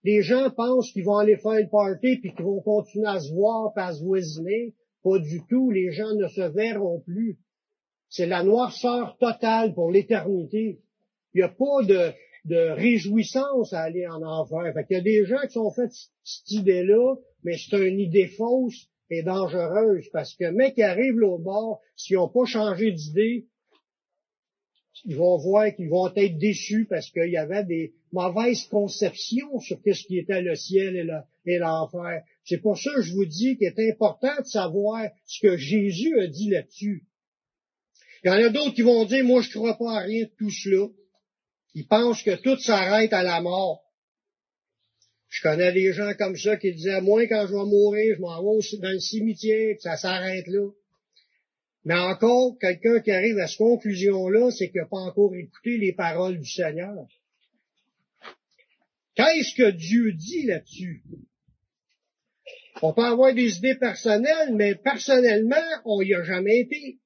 les 0.04 0.22
gens 0.22 0.50
pensent 0.52 0.92
qu'ils 0.92 1.06
vont 1.06 1.18
aller 1.18 1.38
faire 1.38 1.60
le 1.60 1.70
party 1.70 2.18
puis 2.18 2.34
qu'ils 2.34 2.46
vont 2.46 2.62
continuer 2.62 3.08
à 3.08 3.20
se 3.20 3.34
voir, 3.34 3.74
pas 3.74 3.88
à 3.88 3.94
se 3.94 4.04
voisiner. 4.04 4.76
Pas 5.04 5.20
du 5.20 5.42
tout. 5.50 5.72
Les 5.72 5.92
gens 5.92 6.14
ne 6.16 6.28
se 6.28 6.42
verront 6.42 7.02
plus. 7.02 7.40
C'est 8.10 8.26
la 8.26 8.44
noirceur 8.44 9.18
totale 9.18 9.74
pour 9.74 9.92
l'éternité. 9.92 10.82
Il 11.34 11.38
n'y 11.38 11.44
a 11.44 11.50
pas 11.50 11.84
de, 11.84 12.12
de 12.46 12.72
réjouissance 12.72 13.74
à 13.74 13.82
aller 13.82 14.08
en 14.08 14.22
enfer. 14.22 14.74
Fait 14.74 14.86
il 14.90 14.94
y 14.94 15.00
a 15.00 15.02
des 15.02 15.26
gens 15.26 15.42
qui 15.48 15.54
sont 15.54 15.72
faits 15.72 15.92
cette 16.24 16.52
idée-là, 16.52 17.16
mais 17.44 17.58
c'est 17.58 17.78
une 17.78 18.00
idée 18.00 18.28
fausse 18.28 18.88
et 19.10 19.24
dangereuse 19.24 20.10
parce 20.12 20.36
que 20.36 20.50
mec 20.52 20.76
qui 20.76 20.84
arrive 20.84 21.16
l'autre 21.16 21.44
bord, 21.44 21.82
s'ils 21.96 22.18
n'ont 22.18 22.30
pas 22.30 22.46
changé 22.46 22.92
d'idée, 22.92 23.48
ils 25.06 25.16
vont 25.16 25.38
voir 25.38 25.74
qu'ils 25.76 25.90
vont 25.90 26.14
être 26.16 26.38
déçus 26.38 26.86
parce 26.90 27.10
qu'il 27.10 27.30
y 27.30 27.38
avait 27.38 27.64
des 27.64 27.94
mauvaises 28.12 28.66
conceptions 28.66 29.60
sur 29.60 29.80
ce 29.84 30.06
qui 30.06 30.18
était 30.18 30.42
le 30.42 30.56
ciel 30.56 31.26
et 31.46 31.58
l'enfer. 31.58 32.24
C'est 32.46 32.60
pour 32.60 32.78
ça 32.78 32.92
que 32.96 33.02
je 33.02 33.14
vous 33.14 33.26
dis 33.26 33.58
qu'il 33.58 33.68
est 33.68 33.92
important 33.92 34.36
de 34.40 34.46
savoir 34.46 35.10
ce 35.26 35.42
que 35.42 35.58
Jésus 35.58 36.20
a 36.20 36.28
dit 36.28 36.50
là-dessus. 36.50 37.06
Il 38.24 38.28
y 38.28 38.30
en 38.30 38.36
a 38.36 38.50
d'autres 38.50 38.76
qui 38.76 38.84
vont 38.84 39.04
dire, 39.06 39.26
moi 39.26 39.42
je 39.42 39.50
ne 39.50 39.54
crois 39.54 39.78
pas 39.78 39.98
à 39.98 40.04
rien 40.04 40.26
de 40.26 40.32
tout 40.38 40.52
cela. 40.52 40.88
Ils 41.76 41.88
pensent 41.88 42.24
que 42.24 42.36
tout 42.36 42.60
s'arrête 42.60 43.14
à 43.14 43.24
la 43.24 43.42
mort. 43.42 43.84
Je 45.30 45.42
connais 45.42 45.74
des 45.74 45.94
gens 45.94 46.14
comme 46.18 46.38
ça 46.38 46.58
qui 46.58 46.72
disaient, 46.74 47.02
moi, 47.02 47.26
quand 47.28 47.48
je 47.48 47.54
vais 47.54 47.66
mourir, 47.66 48.16
je 48.16 48.22
m'en 48.22 48.40
vais 48.40 48.78
dans 48.80 48.92
le 48.92 49.00
cimetière, 49.00 49.76
puis 49.76 49.82
ça 49.82 49.98
s'arrête 49.98 50.46
là. 50.48 50.70
Mais 51.86 51.96
encore, 51.96 52.58
quelqu'un 52.60 53.00
qui 53.02 53.12
arrive 53.12 53.40
à 53.40 53.48
cette 53.48 53.58
conclusion-là, 53.58 54.52
c'est 54.52 54.70
qu'il 54.70 54.82
n'a 54.82 54.88
pas 54.88 54.98
encore 54.98 55.36
écouté 55.36 55.78
les 55.78 55.94
paroles 55.94 56.40
du 56.40 56.50
Seigneur. 56.50 57.08
Qu'est-ce 59.16 59.56
que 59.56 59.72
Dieu 59.72 60.14
dit 60.14 60.44
là-dessus? 60.44 61.04
On 62.82 62.94
peut 62.94 63.04
avoir 63.04 63.34
des 63.34 63.58
idées 63.58 63.76
personnelles, 63.76 64.54
mais 64.54 64.76
personnellement, 64.76 65.56
on 65.86 66.02
n'y 66.02 66.14
a 66.14 66.24
jamais 66.24 66.60
été. 66.60 67.00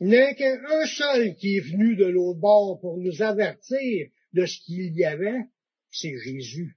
Il 0.00 0.08
n'y 0.08 0.16
a 0.16 0.32
qu'un 0.34 0.86
seul 0.86 1.34
qui 1.36 1.56
est 1.56 1.60
venu 1.60 1.94
de 1.94 2.06
l'autre 2.06 2.40
bord 2.40 2.80
pour 2.80 2.96
nous 2.96 3.20
avertir 3.20 4.08
de 4.32 4.46
ce 4.46 4.58
qu'il 4.64 4.96
y 4.96 5.04
avait, 5.04 5.40
c'est 5.90 6.16
Jésus. 6.16 6.76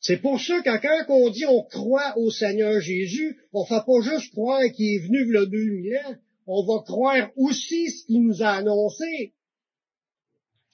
C'est 0.00 0.18
pour 0.18 0.40
ça 0.40 0.60
que 0.62 0.80
quand 0.80 1.12
on 1.12 1.28
dit 1.30 1.44
on 1.46 1.64
croit 1.64 2.16
au 2.16 2.30
Seigneur 2.30 2.80
Jésus, 2.80 3.36
on 3.52 3.62
ne 3.62 3.66
fait 3.66 3.84
pas 3.84 4.00
juste 4.00 4.32
croire 4.32 4.62
qu'il 4.70 4.94
est 4.94 5.06
venu 5.06 5.24
le 5.24 5.46
2000 5.46 5.96
ans, 5.96 6.14
on 6.46 6.64
va 6.64 6.82
croire 6.84 7.30
aussi 7.36 7.90
ce 7.90 8.06
qu'il 8.06 8.22
nous 8.22 8.42
a 8.42 8.50
annoncé. 8.50 9.34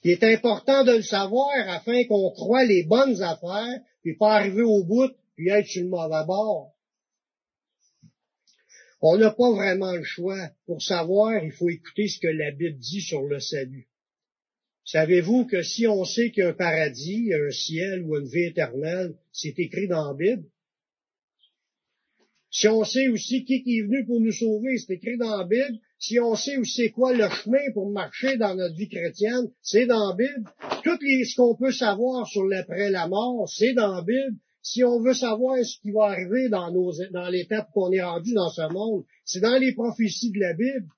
Il 0.03 0.11
est 0.11 0.23
important 0.23 0.83
de 0.83 0.91
le 0.91 1.01
savoir 1.01 1.49
afin 1.69 2.03
qu'on 2.03 2.29
croit 2.31 2.65
les 2.65 2.83
bonnes 2.83 3.23
affaires, 3.23 3.81
puis 4.03 4.15
pas 4.15 4.35
arriver 4.35 4.61
au 4.61 4.83
bout, 4.83 5.11
puis 5.35 5.49
être 5.49 5.65
sur 5.65 5.81
le 5.81 5.89
mauvais 5.89 6.23
bord. 6.27 6.74
On 9.01 9.17
n'a 9.17 9.31
pas 9.31 9.51
vraiment 9.51 9.93
le 9.93 10.03
choix. 10.03 10.49
Pour 10.65 10.81
savoir, 10.81 11.43
il 11.43 11.51
faut 11.51 11.69
écouter 11.69 12.07
ce 12.07 12.19
que 12.19 12.27
la 12.27 12.51
Bible 12.51 12.77
dit 12.77 13.01
sur 13.01 13.23
le 13.23 13.39
salut. 13.39 13.87
Savez-vous 14.85 15.45
que 15.45 15.63
si 15.63 15.87
on 15.87 16.05
sait 16.05 16.31
qu'il 16.31 16.43
y 16.43 16.45
a 16.45 16.49
un 16.49 16.53
paradis, 16.53 17.33
un 17.33 17.51
ciel 17.51 18.03
ou 18.03 18.17
une 18.17 18.27
vie 18.27 18.45
éternelle, 18.45 19.15
c'est 19.31 19.57
écrit 19.57 19.87
dans 19.87 20.07
la 20.07 20.13
Bible? 20.13 20.45
Si 22.51 22.69
on 22.69 22.85
sait 22.85 23.09
aussi 23.09 23.43
qui 23.43 23.55
est 23.55 23.81
venu 23.81 24.05
pour 24.05 24.21
nous 24.21 24.31
sauver, 24.31 24.77
c'est 24.77 24.93
écrit 24.93 25.17
dans 25.17 25.37
la 25.37 25.43
Bible. 25.43 25.77
Si 25.99 26.19
on 26.19 26.35
sait 26.35 26.55
aussi 26.55 26.89
quoi 26.91 27.13
le 27.13 27.27
chemin 27.29 27.71
pour 27.73 27.91
marcher 27.91 28.37
dans 28.37 28.55
notre 28.55 28.75
vie 28.75 28.87
chrétienne, 28.87 29.51
c'est 29.61 29.87
dans 29.87 30.09
la 30.09 30.15
Bible. 30.15 30.49
Tout 30.83 30.97
ce 31.01 31.35
qu'on 31.35 31.55
peut 31.55 31.73
savoir 31.73 32.25
sur 32.27 32.45
l'après 32.45 32.91
la 32.91 33.07
mort, 33.07 33.49
c'est 33.49 33.73
dans 33.73 33.93
la 33.93 34.03
Bible. 34.03 34.37
Si 34.65 34.83
on 34.83 34.99
veut 34.99 35.13
savoir 35.13 35.63
ce 35.63 35.79
qui 35.79 35.91
va 35.91 36.05
arriver 36.05 36.49
dans, 36.49 36.71
nos, 36.71 36.91
dans 37.11 37.29
l'étape 37.29 37.69
qu'on 37.71 37.91
est 37.91 38.01
rendu 38.01 38.33
dans 38.33 38.49
ce 38.49 38.67
monde, 38.73 39.05
c'est 39.23 39.39
dans 39.39 39.59
les 39.59 39.75
prophéties 39.75 40.31
de 40.31 40.39
la 40.39 40.53
Bible. 40.53 40.89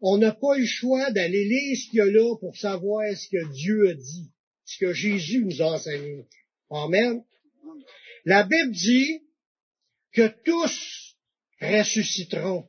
On 0.00 0.16
n'a 0.16 0.30
pas 0.30 0.56
le 0.56 0.64
choix 0.64 1.10
d'aller 1.10 1.44
lire 1.44 1.76
ce 1.76 1.90
qu'il 1.90 1.98
y 1.98 2.02
a 2.02 2.06
là 2.06 2.36
pour 2.36 2.56
savoir 2.56 3.04
ce 3.16 3.28
que 3.30 3.52
Dieu 3.52 3.88
a 3.88 3.94
dit, 3.94 4.30
ce 4.64 4.78
que 4.78 4.92
Jésus 4.92 5.44
nous 5.44 5.60
a 5.60 5.72
enseigné. 5.74 6.24
Amen. 6.70 7.24
La 8.24 8.44
Bible 8.44 8.70
dit 8.70 9.22
que 10.12 10.28
tous 10.44 11.16
ressusciteront. 11.60 12.68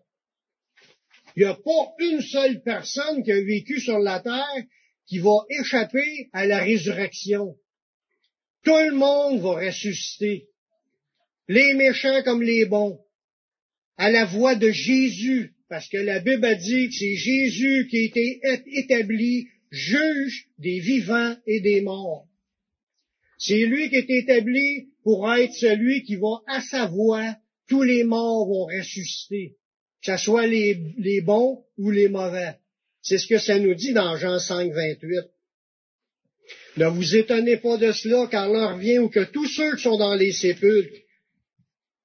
Il 1.36 1.44
n'y 1.44 1.50
a 1.50 1.54
pas 1.54 1.94
une 2.00 2.22
seule 2.22 2.64
personne 2.64 3.22
qui 3.24 3.32
a 3.32 3.40
vécu 3.44 3.80
sur 3.80 4.00
la 4.00 4.22
terre 4.22 4.64
qui 5.06 5.20
va 5.20 5.46
échapper 5.62 6.30
à 6.34 6.48
la 6.48 6.64
résurrection. 6.64 7.56
Tout 8.64 8.72
le 8.90 8.96
monde 8.96 9.42
va 9.42 9.66
ressusciter. 9.66 10.48
Les 11.48 11.74
méchants 11.74 12.24
comme 12.24 12.42
les 12.42 12.66
bons. 12.66 13.00
À 13.98 14.10
la 14.12 14.26
voix 14.26 14.56
de 14.56 14.70
Jésus 14.70 15.54
parce 15.70 15.88
que 15.88 15.98
la 15.98 16.20
Bible 16.20 16.46
a 16.46 16.56
dit 16.56 16.90
que 16.90 16.96
c'est 16.96 17.16
Jésus 17.16 17.88
qui 17.90 17.98
a 17.98 18.04
été 18.06 18.42
établi 18.74 19.48
juge 19.70 20.48
des 20.58 20.80
vivants 20.80 21.38
et 21.46 21.62
des 21.62 21.82
morts. 21.82 22.28
C'est 23.38 23.66
lui 23.66 23.90
qui 23.90 23.98
est 23.98 24.10
établi 24.10 24.90
pour 25.04 25.32
être 25.32 25.54
celui 25.54 26.04
qui 26.04 26.16
va, 26.16 26.42
à 26.48 26.60
sa 26.62 26.88
voix, 26.88 27.36
tous 27.68 27.84
les 27.84 28.04
morts 28.04 28.48
vont 28.48 28.66
ressusciter, 28.66 29.58
que 30.04 30.18
ce 30.18 30.18
soit 30.18 30.48
les, 30.48 30.82
les 30.98 31.22
bons 31.22 31.64
ou 31.78 31.92
les 31.92 32.10
mauvais. 32.10 32.56
C'est 33.02 33.20
ce 33.20 33.28
que 33.28 33.38
ça 33.38 33.60
nous 33.60 33.76
dit 33.76 33.94
dans 33.94 34.18
Jean 34.18 34.40
5, 34.40 34.74
28. 34.74 35.20
Ne 36.78 36.88
vous 36.88 37.16
étonnez 37.16 37.58
pas 37.58 37.78
de 37.78 37.92
cela, 37.92 38.28
car 38.28 38.50
l'heure 38.50 38.78
vient 38.78 39.02
où 39.02 39.10
que 39.10 39.24
tous 39.24 39.48
ceux 39.48 39.76
qui 39.76 39.84
sont 39.84 39.98
dans 39.98 40.16
les 40.16 40.32
sépulcres, 40.32 41.02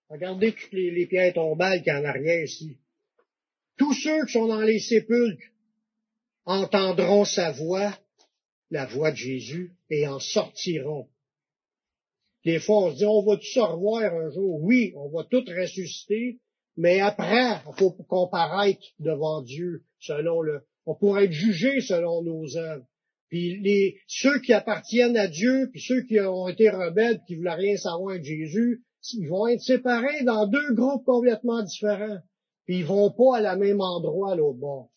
regardez 0.08 0.52
toutes 0.52 0.72
les, 0.72 1.06
pierres 1.06 1.34
tombales 1.34 1.82
qu'il 1.82 1.92
y 1.92 1.96
a 1.96 2.00
en 2.00 2.42
ici, 2.44 2.78
tous 3.76 3.92
ceux 3.94 4.24
qui 4.26 4.32
sont 4.32 4.46
dans 4.46 4.62
les 4.62 4.80
sépulcres 4.80 5.50
entendront 6.44 7.24
sa 7.24 7.52
voix, 7.52 7.98
la 8.70 8.86
voix 8.86 9.10
de 9.10 9.16
Jésus, 9.16 9.72
et 9.90 10.06
en 10.06 10.18
sortiront. 10.18 11.08
Des 12.44 12.58
fois, 12.58 12.86
on 12.86 12.92
se 12.92 12.96
dit, 12.98 13.06
on 13.06 13.22
va 13.22 13.36
tous 13.36 13.52
se 13.54 13.60
revoir 13.60 14.02
un 14.02 14.30
jour? 14.30 14.62
Oui, 14.62 14.92
on 14.96 15.08
va 15.08 15.24
tous 15.24 15.44
ressusciter, 15.48 16.40
mais 16.76 17.00
après, 17.00 17.60
il 17.66 17.78
faut 17.78 17.92
comparaître 17.92 18.86
devant 18.98 19.40
Dieu 19.42 19.84
selon 19.98 20.42
le, 20.42 20.62
on 20.84 20.94
pourrait 20.94 21.24
être 21.24 21.32
jugé 21.32 21.80
selon 21.80 22.22
nos 22.22 22.56
œuvres. 22.56 22.86
Les, 23.34 23.96
ceux 24.06 24.40
qui 24.40 24.52
appartiennent 24.52 25.16
à 25.16 25.28
Dieu, 25.28 25.68
puis 25.72 25.80
ceux 25.80 26.02
qui 26.02 26.20
ont 26.20 26.48
été 26.48 26.70
rebelles, 26.70 27.20
qui 27.26 27.36
voulaient 27.36 27.54
rien 27.54 27.76
savoir 27.76 28.18
de 28.18 28.24
Jésus, 28.24 28.82
ils 29.12 29.28
vont 29.28 29.46
être 29.48 29.60
séparés 29.60 30.24
dans 30.24 30.46
deux 30.46 30.72
groupes 30.74 31.04
complètement 31.04 31.62
différents 31.62 32.18
puis 32.64 32.78
ils 32.78 32.84
vont 32.84 33.10
pas 33.10 33.38
à 33.38 33.40
la 33.40 33.56
même 33.56 33.80
endroit 33.80 34.32
à 34.32 34.36
l'autre 34.36 34.58
bord. 34.58 34.90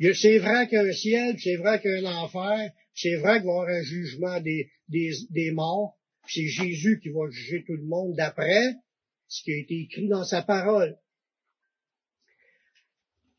C'est 0.00 0.38
vrai 0.38 0.66
qu'il 0.66 0.78
y 0.78 0.80
a 0.80 0.84
un 0.84 0.92
ciel, 0.92 1.36
c'est 1.38 1.56
vrai 1.56 1.80
qu'il 1.80 1.90
y 1.90 2.06
a 2.06 2.10
un 2.10 2.22
enfer, 2.24 2.72
c'est 2.94 3.16
vrai 3.16 3.38
qu'il 3.38 3.46
va 3.46 3.52
y 3.52 3.56
avoir 3.56 3.68
un 3.68 3.82
jugement 3.82 4.40
des, 4.40 4.70
des, 4.88 5.12
des 5.30 5.52
morts, 5.52 5.96
c'est 6.26 6.46
Jésus 6.46 6.98
qui 7.00 7.10
va 7.10 7.30
juger 7.30 7.62
tout 7.64 7.76
le 7.76 7.84
monde 7.84 8.14
d'après 8.16 8.74
ce 9.28 9.42
qui 9.44 9.52
a 9.52 9.58
été 9.58 9.80
écrit 9.82 10.08
dans 10.08 10.24
sa 10.24 10.42
parole. 10.42 10.96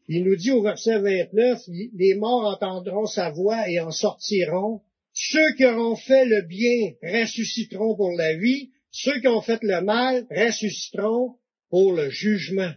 Il 0.08 0.24
nous 0.24 0.36
dit 0.36 0.52
au 0.52 0.62
verset 0.62 1.00
29, 1.00 1.64
les 1.94 2.16
morts 2.16 2.46
entendront 2.46 3.06
sa 3.06 3.32
voix 3.32 3.70
et 3.70 3.80
en 3.80 3.92
sortiront. 3.92 4.82
Ceux 5.14 5.54
qui 5.56 5.66
auront 5.66 5.96
fait 5.96 6.26
le 6.26 6.42
bien 6.42 6.94
ressusciteront 7.02 7.96
pour 7.96 8.12
la 8.12 8.36
vie. 8.36 8.72
Ceux 8.92 9.20
qui 9.22 9.28
ont 9.28 9.42
fait 9.42 9.62
le 9.62 9.82
mal 9.82 10.28
ressusciteront 10.30 11.38
pour 11.70 11.94
le 11.94 12.10
jugement. 12.10 12.74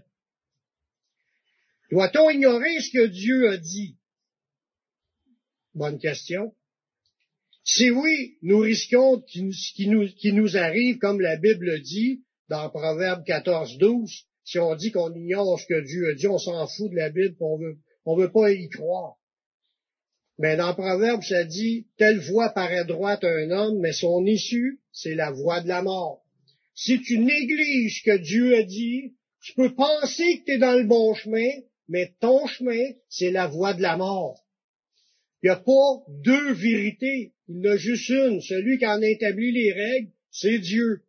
Doit-on 1.91 2.31
ignorer 2.31 2.81
ce 2.81 2.91
que 2.91 3.07
Dieu 3.07 3.51
a 3.51 3.57
dit? 3.57 3.97
Bonne 5.75 5.99
question. 5.99 6.55
Si 7.65 7.91
oui, 7.91 8.39
nous 8.43 8.59
risquons 8.59 9.21
qu'il 9.21 9.51
nous, 9.91 10.07
nous, 10.33 10.57
arrive, 10.57 10.99
comme 10.99 11.21
la 11.21 11.37
Bible 11.37 11.81
dit, 11.83 12.23
dans 12.49 12.71
Proverbe 12.71 13.25
14, 13.25 13.77
12, 13.79 14.27
si 14.47 14.61
on 14.61 14.77
dit 14.77 14.93
qu'on 14.93 15.13
ignore 15.13 15.59
ce 15.59 15.67
que 15.67 15.85
Dieu 15.85 16.09
a 16.09 16.15
dit, 16.15 16.29
on 16.29 16.39
s'en 16.39 16.67
fout 16.69 16.89
de 16.91 16.97
la 16.97 17.11
Bible, 17.11 17.35
on 17.41 17.59
veut, 17.59 17.77
veut 18.07 18.31
pas 18.31 18.53
y 18.53 18.69
croire. 18.69 19.17
Mais 20.39 20.57
dans 20.57 20.73
Proverbe, 20.73 21.23
ça 21.25 21.45
dit, 21.45 21.89
telle 21.97 22.21
voix 22.21 22.51
paraît 22.51 22.85
droite 22.85 23.25
à 23.25 23.29
un 23.29 23.51
homme, 23.51 23.81
mais 23.81 23.93
son 23.93 24.25
issue, 24.25 24.81
c'est 24.93 25.17
la 25.17 25.33
voix 25.33 25.61
de 25.61 25.69
la 25.69 25.83
mort. 25.83 26.23
Si 26.77 27.03
tu 27.03 27.19
négliges 27.19 27.99
ce 27.99 28.11
que 28.11 28.19
Dieu 28.19 28.57
a 28.57 28.63
dit, 28.63 29.15
tu 29.43 29.55
peux 29.55 29.75
penser 29.75 30.39
que 30.39 30.45
tu 30.45 30.53
es 30.53 30.59
dans 30.59 30.79
le 30.79 30.85
bon 30.85 31.15
chemin, 31.15 31.51
mais 31.89 32.15
ton 32.21 32.47
chemin, 32.47 32.93
c'est 33.09 33.33
la 33.33 33.49
voie 33.49 33.75
de 33.75 33.83
la 33.83 33.97
mort. 33.97 34.45
Il 35.43 35.47
n'y 35.47 35.51
a 35.51 35.57
pas 35.57 36.05
deux 36.23 36.53
vérités, 36.53 37.33
il 37.49 37.57
y 37.57 37.69
en 37.69 37.73
a 37.73 37.77
juste 37.77 38.11
une. 38.11 38.41
Celui 38.41 38.79
qui 38.79 38.87
en 38.87 39.03
a 39.03 39.07
établi 39.07 39.51
les 39.51 39.73
règles, 39.73 40.13
c'est 40.31 40.61
Dieu. 40.61 41.03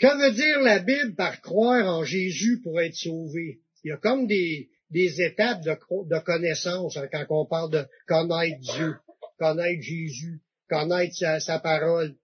Que 0.00 0.18
veut 0.18 0.34
dire 0.34 0.60
la 0.60 0.78
Bible 0.78 1.14
par 1.14 1.42
croire 1.42 1.86
en 1.86 2.04
Jésus 2.04 2.60
pour 2.62 2.80
être 2.80 2.94
sauvé? 2.94 3.60
Il 3.84 3.88
y 3.88 3.92
a 3.92 3.98
comme 3.98 4.26
des, 4.26 4.70
des 4.90 5.20
étapes 5.20 5.62
de, 5.62 6.18
connaissance 6.20 6.96
hein, 6.96 7.06
quand 7.12 7.26
on 7.28 7.44
parle 7.44 7.70
de 7.70 7.84
connaître 8.06 8.58
Dieu, 8.60 8.94
connaître 9.38 9.82
Jésus, 9.82 10.40
connaître 10.70 11.14
sa, 11.14 11.38
sa 11.38 11.58
parole. 11.58 12.16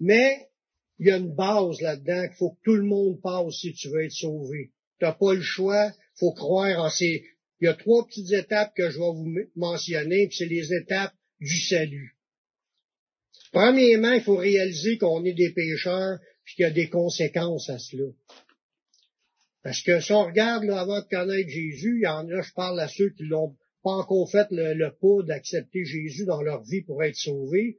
Mais 0.00 0.48
il 0.98 1.08
y 1.08 1.10
a 1.10 1.18
une 1.18 1.34
base 1.34 1.82
là-dedans 1.82 2.28
qu'il 2.28 2.36
faut 2.36 2.50
que 2.52 2.62
tout 2.64 2.76
le 2.76 2.84
monde 2.84 3.20
passe 3.20 3.60
si 3.60 3.74
tu 3.74 3.88
veux 3.88 4.04
être 4.04 4.12
sauvé. 4.12 4.72
Tu 4.98 5.04
n'as 5.04 5.12
pas 5.12 5.34
le 5.34 5.42
choix, 5.42 5.92
faut 6.16 6.32
croire 6.32 6.82
en 6.82 6.88
ces... 6.88 7.24
Il 7.60 7.66
y 7.66 7.68
a 7.68 7.74
trois 7.74 8.06
petites 8.06 8.32
étapes 8.32 8.72
que 8.74 8.88
je 8.88 8.98
vais 8.98 9.12
vous 9.12 9.34
mentionner, 9.56 10.28
puis 10.28 10.36
c'est 10.38 10.46
les 10.46 10.72
étapes 10.72 11.12
du 11.40 11.58
salut. 11.60 12.16
Premièrement, 13.52 14.12
il 14.12 14.22
faut 14.22 14.36
réaliser 14.36 14.96
qu'on 14.96 15.24
est 15.24 15.34
des 15.34 15.50
pécheurs, 15.50 16.18
puis 16.48 16.54
qu'il 16.54 16.62
y 16.62 16.66
a 16.66 16.70
des 16.70 16.88
conséquences 16.88 17.68
à 17.68 17.78
cela. 17.78 18.10
Parce 19.62 19.82
que 19.82 20.00
si 20.00 20.12
on 20.12 20.24
regarde 20.24 20.64
là, 20.64 20.80
avant 20.80 21.02
de 21.02 21.06
connaître 21.06 21.50
Jésus, 21.50 21.98
il 21.98 22.04
y 22.04 22.06
en 22.06 22.26
a, 22.30 22.40
je 22.40 22.54
parle 22.54 22.80
à 22.80 22.88
ceux 22.88 23.10
qui 23.10 23.24
l'ont 23.24 23.54
pas 23.82 23.90
encore 23.90 24.30
fait 24.30 24.46
le, 24.50 24.72
le 24.72 24.90
pas 24.90 25.22
d'accepter 25.26 25.84
Jésus 25.84 26.24
dans 26.24 26.40
leur 26.40 26.62
vie 26.62 26.80
pour 26.80 27.04
être 27.04 27.16
sauvés, 27.16 27.76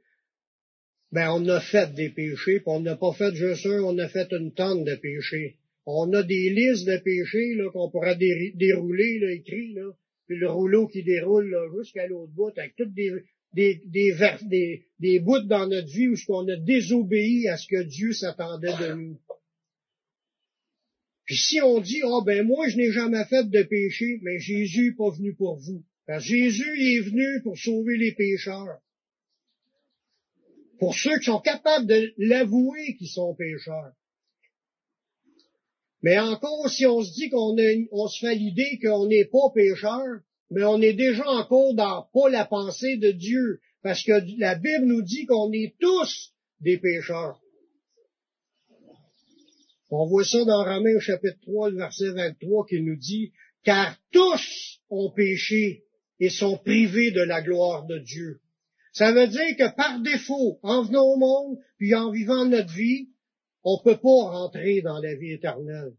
ben 1.10 1.32
on 1.32 1.48
a 1.48 1.60
fait 1.60 1.92
des 1.94 2.10
péchés, 2.10 2.60
puis 2.60 2.68
on 2.68 2.78
n'a 2.78 2.94
pas 2.94 3.12
fait 3.12 3.34
juste 3.34 3.66
un, 3.66 3.82
on 3.82 3.98
a 3.98 4.08
fait 4.08 4.30
une 4.30 4.54
tonne 4.54 4.84
de 4.84 4.94
péchés. 4.94 5.56
On 5.84 6.12
a 6.12 6.22
des 6.22 6.50
listes 6.50 6.86
de 6.86 6.96
péchés 6.98 7.56
là, 7.56 7.72
qu'on 7.72 7.90
pourra 7.90 8.14
dérouler, 8.14 9.18
là, 9.18 9.32
écrits, 9.32 9.72
là. 9.72 9.90
puis 10.28 10.36
le 10.36 10.48
rouleau 10.48 10.86
qui 10.86 11.02
déroule 11.02 11.56
jusqu'à 11.76 12.06
l'autre 12.06 12.30
bout, 12.34 12.56
avec 12.56 12.76
toutes 12.76 12.94
des, 12.94 13.10
des, 13.52 13.82
des, 14.98 15.20
bouts 15.20 15.40
dans 15.40 15.66
notre 15.66 15.88
vie 15.88 16.08
où 16.08 16.16
on 16.28 16.48
a 16.48 16.56
désobéi 16.56 17.48
à 17.48 17.56
ce 17.56 17.66
que 17.66 17.82
Dieu 17.82 18.12
s'attendait 18.12 18.76
de 18.76 18.94
nous. 18.94 19.20
Puis 21.24 21.36
si 21.36 21.60
on 21.60 21.80
dit, 21.80 22.02
oh 22.04 22.22
ben 22.24 22.44
moi 22.46 22.68
je 22.68 22.76
n'ai 22.76 22.90
jamais 22.92 23.24
fait 23.24 23.48
de 23.48 23.62
péché, 23.62 24.18
mais 24.22 24.38
Jésus 24.38 24.90
n'est 24.90 24.96
pas 24.96 25.10
venu 25.10 25.34
pour 25.34 25.56
vous. 25.58 25.84
Parce 26.06 26.24
Jésus 26.24 26.96
est 26.96 27.00
venu 27.00 27.42
pour 27.42 27.56
sauver 27.56 27.96
les 27.96 28.12
pécheurs. 28.12 28.80
Pour 30.78 30.94
ceux 30.94 31.18
qui 31.18 31.26
sont 31.26 31.40
capables 31.40 31.86
de 31.86 32.12
l'avouer 32.18 32.96
qu'ils 32.96 33.08
sont 33.08 33.34
pécheurs. 33.34 33.92
Mais 36.02 36.18
encore, 36.18 36.70
si 36.70 36.86
on 36.86 37.02
se 37.02 37.12
dit 37.12 37.28
qu'on 37.28 37.54
on 37.92 38.08
se 38.08 38.26
fait 38.26 38.34
l'idée 38.34 38.78
qu'on 38.82 39.06
n'est 39.06 39.26
pas 39.26 39.50
pécheur, 39.54 40.20
mais 40.50 40.64
on 40.64 40.80
est 40.80 40.94
déjà 40.94 41.26
encore 41.26 41.74
dans 41.74 42.08
pas 42.12 42.28
la 42.28 42.44
pensée 42.44 42.96
de 42.96 43.12
Dieu, 43.12 43.60
parce 43.82 44.02
que 44.02 44.12
la 44.38 44.56
Bible 44.56 44.84
nous 44.84 45.02
dit 45.02 45.26
qu'on 45.26 45.52
est 45.52 45.74
tous 45.78 46.32
des 46.60 46.78
pécheurs. 46.78 47.40
On 49.90 50.06
voit 50.06 50.24
ça 50.24 50.44
dans 50.44 50.64
Romains 50.64 50.96
au 50.96 51.00
chapitre 51.00 51.38
3, 51.42 51.70
le 51.70 51.76
verset 51.76 52.10
23, 52.10 52.66
qui 52.66 52.80
nous 52.80 52.96
dit, 52.96 53.32
car 53.64 53.96
tous 54.12 54.80
ont 54.88 55.10
péché 55.10 55.84
et 56.20 56.30
sont 56.30 56.58
privés 56.58 57.10
de 57.10 57.22
la 57.22 57.42
gloire 57.42 57.86
de 57.86 57.98
Dieu. 57.98 58.40
Ça 58.92 59.12
veut 59.12 59.28
dire 59.28 59.56
que 59.56 59.74
par 59.74 60.00
défaut, 60.00 60.58
en 60.62 60.82
venant 60.82 61.04
au 61.04 61.16
monde, 61.16 61.58
puis 61.78 61.94
en 61.94 62.10
vivant 62.10 62.44
notre 62.44 62.72
vie, 62.72 63.08
on 63.62 63.78
ne 63.78 63.84
peut 63.84 64.00
pas 64.00 64.30
rentrer 64.30 64.80
dans 64.80 65.00
la 65.00 65.14
vie 65.14 65.32
éternelle. 65.32 65.92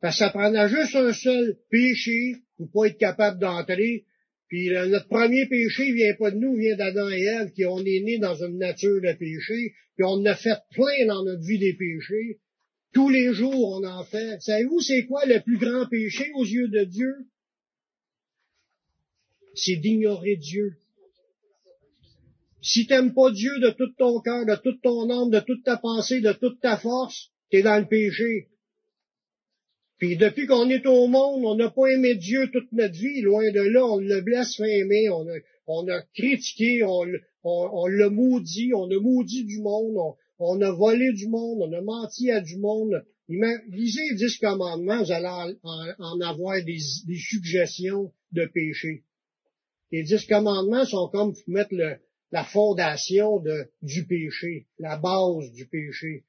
Parce 0.00 0.18
que 0.18 0.24
ça 0.24 0.68
juste 0.68 0.94
un 0.94 1.12
seul 1.12 1.58
péché 1.70 2.36
pour 2.58 2.70
pas 2.70 2.88
être 2.88 2.98
capable 2.98 3.40
d'entrer. 3.40 4.04
Puis 4.48 4.70
notre 4.70 5.08
premier 5.08 5.46
péché 5.46 5.92
vient 5.92 6.14
pas 6.14 6.30
de 6.30 6.36
nous, 6.36 6.56
vient 6.56 6.76
d'Adam 6.76 7.08
et 7.08 7.22
Ève, 7.22 7.52
qui 7.52 7.64
on 7.64 7.78
est 7.78 8.00
nés 8.00 8.18
dans 8.18 8.34
une 8.34 8.58
nature 8.58 9.00
de 9.00 9.12
péché, 9.12 9.74
puis 9.94 10.04
on 10.04 10.24
a 10.24 10.34
fait 10.34 10.58
plein 10.72 11.06
dans 11.06 11.24
notre 11.24 11.42
vie 11.42 11.58
des 11.58 11.74
péchés. 11.74 12.38
Tous 12.92 13.10
les 13.10 13.34
jours, 13.34 13.78
on 13.78 13.84
en 13.84 14.04
fait. 14.04 14.40
Savez-vous, 14.40 14.80
c'est 14.80 15.04
quoi 15.04 15.24
le 15.26 15.40
plus 15.40 15.58
grand 15.58 15.86
péché 15.86 16.30
aux 16.34 16.44
yeux 16.44 16.68
de 16.68 16.84
Dieu? 16.84 17.14
C'est 19.54 19.76
d'ignorer 19.76 20.36
Dieu. 20.36 20.76
Si 22.62 22.86
t'aimes 22.86 23.14
pas 23.14 23.30
Dieu 23.30 23.58
de 23.60 23.70
tout 23.70 23.92
ton 23.98 24.20
cœur, 24.20 24.46
de 24.46 24.56
toute 24.56 24.82
ton 24.82 25.10
âme, 25.10 25.30
de 25.30 25.40
toute 25.40 25.64
ta 25.64 25.76
pensée, 25.76 26.20
de 26.20 26.32
toute 26.32 26.60
ta 26.60 26.76
force, 26.76 27.30
t'es 27.50 27.62
dans 27.62 27.78
le 27.78 27.86
péché. 27.86 28.48
Puis 29.98 30.16
depuis 30.16 30.46
qu'on 30.46 30.70
est 30.70 30.86
au 30.86 31.08
monde, 31.08 31.44
on 31.44 31.56
n'a 31.56 31.70
pas 31.70 31.88
aimé 31.88 32.14
Dieu 32.14 32.48
toute 32.52 32.70
notre 32.72 32.94
vie. 32.94 33.20
Loin 33.20 33.50
de 33.50 33.60
là, 33.60 33.84
on 33.84 33.98
l'a 33.98 34.20
blasphémé, 34.20 35.10
on 35.10 35.28
a, 35.28 35.34
on 35.66 35.88
a 35.88 36.02
critiqué, 36.14 36.84
on, 36.84 37.04
l'a 37.86 38.08
maudit, 38.08 38.72
on 38.74 38.88
a 38.90 39.00
maudit 39.00 39.44
du 39.44 39.60
monde, 39.60 40.14
on, 40.38 40.60
a 40.60 40.70
volé 40.70 41.12
du 41.12 41.26
monde, 41.26 41.62
on 41.62 41.72
a 41.72 41.80
menti 41.80 42.30
à 42.30 42.40
du 42.40 42.58
monde. 42.58 43.04
Lisez 43.28 44.02
les 44.10 44.16
dix 44.16 44.38
commandements, 44.38 45.02
vous 45.02 45.12
allez 45.12 45.54
en, 45.64 46.20
avoir 46.20 46.62
des, 46.62 46.78
suggestions 46.78 48.12
de 48.30 48.46
péché. 48.46 49.02
Les 49.90 50.04
dix 50.04 50.24
commandements 50.26 50.84
sont 50.84 51.08
comme 51.08 51.32
pour 51.32 51.42
mettre 51.48 51.74
la 52.30 52.44
fondation 52.44 53.42
du 53.82 54.06
péché, 54.06 54.68
la 54.78 54.96
base 54.96 55.50
du 55.52 55.66
péché 55.66 56.24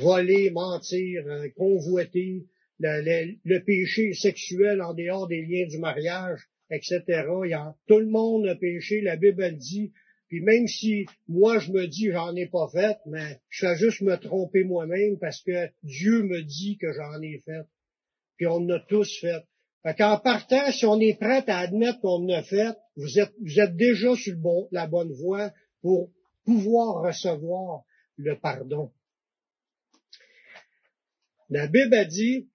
voler, 0.00 0.50
mentir, 0.50 1.24
euh, 1.26 1.48
convoiter, 1.56 2.46
le, 2.80 3.58
péché 3.58 4.14
sexuel 4.14 4.80
en 4.82 4.94
dehors 4.94 5.28
des 5.28 5.42
liens 5.42 5.66
du 5.66 5.78
mariage, 5.78 6.40
etc. 6.70 7.02
Il 7.44 7.50
y 7.50 7.54
a, 7.54 7.74
tout 7.86 7.98
le 7.98 8.06
monde 8.06 8.46
a 8.48 8.54
péché, 8.54 9.00
la 9.00 9.16
Bible 9.16 9.56
dit, 9.56 9.92
puis 10.28 10.40
même 10.40 10.66
si 10.66 11.06
moi 11.28 11.58
je 11.58 11.72
me 11.72 11.86
dis 11.86 12.10
j'en 12.10 12.34
ai 12.36 12.46
pas 12.46 12.68
fait, 12.68 12.98
mais 13.06 13.40
je 13.48 13.66
fais 13.66 13.76
juste 13.76 14.00
me 14.00 14.16
tromper 14.16 14.64
moi-même 14.64 15.18
parce 15.18 15.42
que 15.42 15.68
Dieu 15.82 16.22
me 16.22 16.42
dit 16.42 16.78
que 16.78 16.92
j'en 16.92 17.20
ai 17.20 17.38
fait. 17.44 17.66
Puis 18.36 18.46
on 18.46 18.56
en 18.56 18.70
a 18.70 18.80
tous 18.80 19.18
fait. 19.20 19.42
Fait 19.82 19.94
qu'en 19.96 20.18
partant, 20.18 20.70
si 20.72 20.86
on 20.86 21.00
est 21.00 21.18
prêt 21.18 21.42
à 21.48 21.58
admettre 21.58 22.00
qu'on 22.00 22.24
en 22.24 22.28
a 22.28 22.42
fait, 22.42 22.76
vous 22.96 23.18
êtes, 23.18 23.32
vous 23.40 23.60
êtes 23.60 23.76
déjà 23.76 24.14
sur 24.14 24.34
le 24.34 24.38
bon, 24.38 24.68
la 24.70 24.86
bonne 24.86 25.12
voie 25.12 25.52
pour 25.80 26.10
pouvoir 26.44 27.02
recevoir 27.02 27.82
le 28.16 28.38
pardon. 28.38 28.92
La 31.50 31.66
Bible 31.66 31.94
a 31.94 32.04
dit 32.04 32.48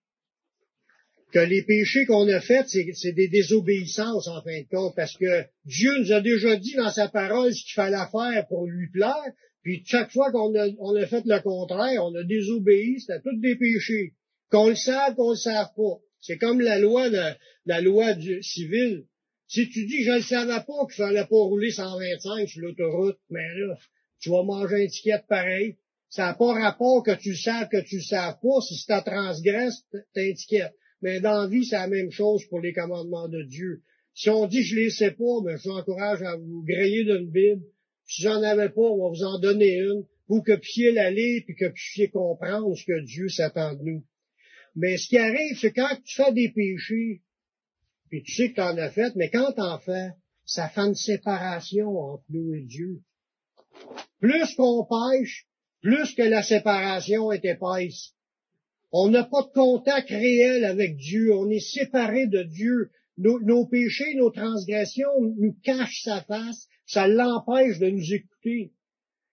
que 1.33 1.39
les 1.39 1.63
péchés 1.63 2.05
qu'on 2.05 2.29
a 2.29 2.39
faits, 2.39 2.67
c'est 2.69 3.11
des 3.11 3.27
désobéissances 3.27 4.27
en 4.29 4.41
fin 4.41 4.61
de 4.61 4.67
compte, 4.69 4.95
parce 4.95 5.17
que 5.17 5.43
Dieu 5.65 5.91
nous 5.99 6.13
a 6.13 6.21
déjà 6.21 6.55
dit 6.55 6.75
dans 6.75 6.91
sa 6.91 7.09
parole 7.09 7.53
ce 7.53 7.61
qu'il 7.63 7.73
fallait 7.73 8.09
faire 8.09 8.47
pour 8.47 8.65
lui 8.65 8.89
plaire, 8.89 9.33
puis 9.61 9.83
chaque 9.85 10.11
fois 10.11 10.31
qu'on 10.31 10.55
a, 10.55 10.69
on 10.79 10.95
a 10.95 11.05
fait 11.07 11.23
le 11.25 11.41
contraire, 11.41 12.05
on 12.05 12.15
a 12.15 12.23
désobéi, 12.23 13.01
c'était 13.01 13.19
tous 13.21 13.37
des 13.41 13.57
péchés. 13.57 14.13
Qu'on 14.49 14.69
le 14.69 14.75
sache, 14.75 15.15
qu'on 15.15 15.31
le 15.31 15.35
sache 15.35 15.75
pas. 15.75 15.99
C'est 16.21 16.37
comme 16.37 16.61
la 16.61 16.79
loi 16.79 17.09
de, 17.09 17.21
la 17.65 17.81
loi 17.81 18.13
du, 18.13 18.41
civile. 18.41 19.05
Si 19.47 19.67
tu 19.69 19.85
dis 19.87 20.03
je 20.03 20.11
ne 20.11 20.21
savais 20.21 20.63
pas 20.65 20.85
qu'il 20.85 20.95
fallait 20.95 21.25
pas 21.25 21.35
rouler 21.35 21.71
125 21.71 22.47
sur 22.47 22.61
l'autoroute, 22.61 23.19
mais 23.29 23.47
là, 23.57 23.77
tu 24.19 24.29
vas 24.29 24.43
manger 24.43 24.85
un 24.85 24.87
ticket 24.87 25.19
pareil. 25.27 25.77
Ça 26.09 26.27
n'a 26.27 26.33
pas 26.33 26.53
rapport 26.53 27.03
que 27.03 27.15
tu 27.15 27.35
saches 27.35 27.69
que 27.69 27.81
tu 27.81 27.97
ne 27.97 28.01
saves 28.01 28.37
pas. 28.41 28.61
Si 28.61 28.75
ça 28.77 29.01
transgresse, 29.01 29.83
t'inquiète. 30.13 30.73
Mais 31.01 31.19
dans 31.19 31.41
la 31.41 31.47
vie, 31.47 31.65
c'est 31.65 31.75
la 31.75 31.87
même 31.87 32.11
chose 32.11 32.45
pour 32.49 32.61
les 32.61 32.73
commandements 32.73 33.27
de 33.27 33.43
Dieu. 33.43 33.81
Si 34.13 34.29
on 34.29 34.47
dit 34.47 34.63
je 34.63 34.75
les 34.75 34.89
sais 34.89 35.11
pas, 35.11 35.41
mais 35.43 35.57
je 35.57 35.63
vous 35.63 35.75
encourage 35.75 36.21
à 36.23 36.37
vous 36.37 36.63
griller 36.63 37.03
d'une 37.03 37.29
Bible. 37.29 37.63
Si 38.05 38.21
j'en 38.21 38.41
avais 38.43 38.69
pas, 38.69 38.81
on 38.81 39.03
va 39.03 39.09
vous 39.09 39.23
en 39.23 39.39
donner 39.39 39.77
une 39.77 40.05
pour 40.27 40.43
que 40.43 40.53
vous 40.53 40.59
puissiez 40.59 40.91
la 40.91 41.11
lire 41.11 41.43
et 41.47 41.53
que 41.53 41.65
vous 41.65 41.73
puissiez 41.73 42.09
comprendre 42.09 42.75
ce 42.75 42.85
que 42.85 43.03
Dieu 43.03 43.27
s'attend 43.29 43.73
de 43.73 43.83
nous. 43.83 44.05
Mais 44.75 44.97
ce 44.97 45.07
qui 45.07 45.17
arrive, 45.17 45.57
c'est 45.59 45.73
quand 45.73 45.95
tu 46.03 46.15
fais 46.15 46.33
des 46.33 46.49
péchés, 46.49 47.21
puis 48.09 48.23
tu 48.23 48.33
sais 48.33 48.49
que 48.49 48.55
tu 48.55 48.61
en 48.61 48.77
as 48.77 48.91
fait, 48.91 49.15
mais 49.15 49.29
quand 49.29 49.53
tu 49.53 49.61
en 49.61 49.79
fais, 49.79 50.11
ça 50.45 50.69
fait 50.69 50.81
une 50.81 50.95
séparation 50.95 51.97
entre 51.97 52.23
nous 52.29 52.53
et 52.53 52.63
Dieu. 52.63 53.01
Plus 54.19 54.55
qu'on 54.55 54.85
pêche, 54.85 55.47
plus 55.85 56.15
que 56.15 56.23
la 56.23 56.41
séparation 56.41 57.31
est 57.31 57.45
épaisse. 57.45 58.15
On 58.91 59.07
n'a 59.07 59.23
pas 59.23 59.43
de 59.43 59.53
contact 59.53 60.09
réel 60.09 60.65
avec 60.65 60.95
Dieu, 60.95 61.31
on 61.35 61.47
est 61.51 61.59
séparé 61.59 62.25
de 62.25 62.41
Dieu. 62.41 62.89
Nos, 63.19 63.67
péchés, 63.67 64.15
nos 64.15 64.31
transgressions 64.31 65.21
nous 65.21 65.55
cachent 65.63 66.01
sa 66.03 66.23
face, 66.23 66.67
ça 66.87 67.07
l'empêche 67.07 67.77
de 67.77 67.91
nous 67.91 68.13
écouter. 68.13 68.71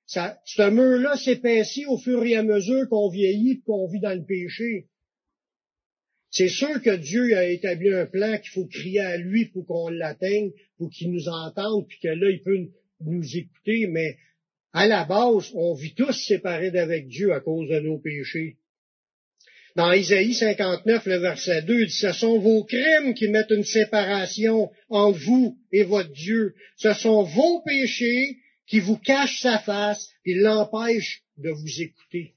Ça, 0.05 0.39
ce 0.45 0.69
mur-là 0.69 1.17
s'épaissit 1.17 1.87
au 1.87 1.97
fur 1.97 2.23
et 2.23 2.37
à 2.37 2.43
mesure 2.43 2.87
qu'on 2.91 3.09
vieillit 3.09 3.53
et 3.53 3.61
qu'on 3.61 3.89
vit 3.89 4.01
dans 4.01 4.15
le 4.15 4.27
péché. 4.27 4.89
C'est 6.31 6.51
sûr 6.51 6.83
que 6.83 6.95
Dieu 6.95 7.35
a 7.35 7.47
établi 7.47 7.95
un 7.95 8.05
plan 8.05 8.37
qu'il 8.37 8.51
faut 8.51 8.67
crier 8.67 9.01
à 9.01 9.17
lui 9.17 9.47
pour 9.47 9.65
qu'on 9.67 9.89
l'atteigne, 9.89 10.51
pour 10.77 10.91
qu'il 10.91 11.13
nous 11.13 11.29
entende, 11.29 11.87
puis 11.89 11.99
que 12.03 12.09
là, 12.09 12.31
il 12.31 12.43
peut 12.43 12.59
nous 13.01 13.37
écouter, 13.39 13.87
mais 13.87 14.19
à 14.73 14.87
la 14.87 15.05
base, 15.05 15.51
on 15.55 15.75
vit 15.75 15.95
tous 15.95 16.13
séparés 16.13 16.71
d'avec 16.71 17.07
Dieu 17.09 17.33
à 17.33 17.41
cause 17.41 17.69
de 17.69 17.81
nos 17.81 17.99
péchés. 17.99 18.57
Dans 19.75 19.93
Isaïe 19.93 20.35
59, 20.35 21.07
le 21.07 21.17
verset 21.17 21.63
2, 21.63 21.81
il 21.81 21.87
dit, 21.87 21.93
ce 21.93 22.13
sont 22.13 22.39
vos 22.39 22.65
crimes 22.65 23.15
qui 23.15 23.29
mettent 23.29 23.51
une 23.51 23.65
séparation 23.65 24.71
entre 24.91 25.19
vous 25.19 25.59
et 25.73 25.83
votre 25.83 26.13
Dieu. 26.13 26.55
Ce 26.77 26.93
sont 26.93 27.23
vos 27.23 27.63
péchés 27.63 28.37
qui 28.67 28.81
vous 28.81 28.99
cachent 28.99 29.41
sa 29.41 29.59
face 29.59 30.09
et 30.27 30.35
l'empêchent 30.35 31.23
de 31.39 31.51
vous 31.51 31.81
écouter. 31.81 32.35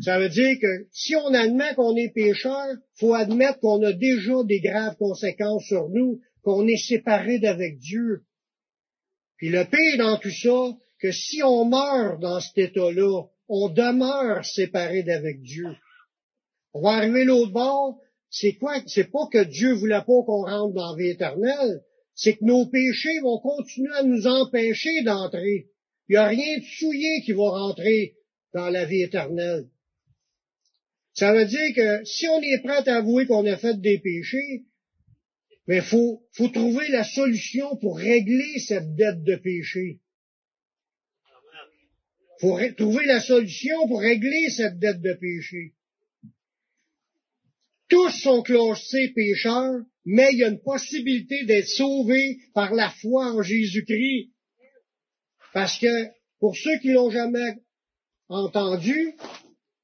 Ça 0.00 0.18
veut 0.18 0.30
dire 0.30 0.58
que 0.60 0.88
si 0.90 1.14
on 1.16 1.34
admet 1.34 1.74
qu'on 1.74 1.96
est 1.96 2.12
pécheur, 2.12 2.76
faut 2.94 3.14
admettre 3.14 3.60
qu'on 3.60 3.82
a 3.82 3.92
déjà 3.92 4.42
des 4.44 4.60
graves 4.60 4.96
conséquences 4.96 5.66
sur 5.66 5.88
nous, 5.90 6.20
qu'on 6.42 6.66
est 6.66 6.82
séparé 6.82 7.38
d'avec 7.38 7.78
Dieu. 7.78 8.22
Puis 9.36 9.50
le 9.50 9.64
pire 9.64 9.98
dans 9.98 10.18
tout 10.18 10.30
ça, 10.30 10.76
que 11.02 11.10
si 11.10 11.42
on 11.42 11.64
meurt 11.64 12.20
dans 12.20 12.38
cet 12.38 12.56
état-là, 12.58 13.24
on 13.48 13.68
demeure 13.68 14.44
séparé 14.44 15.02
d'avec 15.02 15.42
Dieu. 15.42 15.66
On 16.74 16.80
va 16.80 16.90
arriver 16.90 17.24
l'autre 17.24 17.50
bord, 17.50 17.98
c'est 18.30 18.54
quoi? 18.54 18.80
C'est 18.86 19.10
pas 19.10 19.26
que 19.26 19.42
Dieu 19.42 19.72
voulait 19.74 19.98
pas 19.98 20.22
qu'on 20.24 20.44
rentre 20.44 20.74
dans 20.74 20.92
la 20.92 20.96
vie 20.96 21.08
éternelle, 21.08 21.82
c'est 22.14 22.36
que 22.36 22.44
nos 22.44 22.66
péchés 22.66 23.18
vont 23.20 23.40
continuer 23.40 23.92
à 23.96 24.04
nous 24.04 24.28
empêcher 24.28 25.02
d'entrer. 25.02 25.66
Il 26.08 26.12
n'y 26.12 26.16
a 26.18 26.28
rien 26.28 26.58
de 26.58 26.64
souillé 26.78 27.22
qui 27.24 27.32
va 27.32 27.50
rentrer 27.50 28.14
dans 28.54 28.70
la 28.70 28.84
vie 28.84 29.02
éternelle. 29.02 29.66
Ça 31.14 31.34
veut 31.34 31.46
dire 31.46 31.74
que 31.74 32.04
si 32.04 32.28
on 32.28 32.40
est 32.40 32.62
prêt 32.62 32.88
à 32.88 32.98
avouer 32.98 33.26
qu'on 33.26 33.44
a 33.46 33.56
fait 33.56 33.80
des 33.80 33.98
péchés, 33.98 34.66
mais 35.66 35.80
faut, 35.80 36.22
faut 36.32 36.48
trouver 36.48 36.88
la 36.88 37.02
solution 37.02 37.76
pour 37.78 37.98
régler 37.98 38.60
cette 38.60 38.94
dette 38.94 39.24
de 39.24 39.34
péché 39.34 39.98
pour 42.42 42.60
trouver 42.76 43.06
la 43.06 43.20
solution 43.20 43.86
pour 43.86 44.00
régler 44.00 44.50
cette 44.50 44.80
dette 44.80 45.00
de 45.00 45.14
péché. 45.14 45.74
Tous 47.88 48.10
sont 48.10 48.42
classés 48.42 49.12
pécheurs, 49.14 49.82
mais 50.04 50.30
il 50.32 50.38
y 50.38 50.44
a 50.44 50.48
une 50.48 50.60
possibilité 50.60 51.44
d'être 51.44 51.68
sauvé 51.68 52.38
par 52.52 52.74
la 52.74 52.90
foi 52.90 53.32
en 53.32 53.42
Jésus-Christ. 53.42 54.32
Parce 55.54 55.78
que 55.78 56.08
pour 56.40 56.56
ceux 56.56 56.80
qui 56.80 56.90
l'ont 56.90 57.10
jamais 57.10 57.58
entendu, 58.28 59.14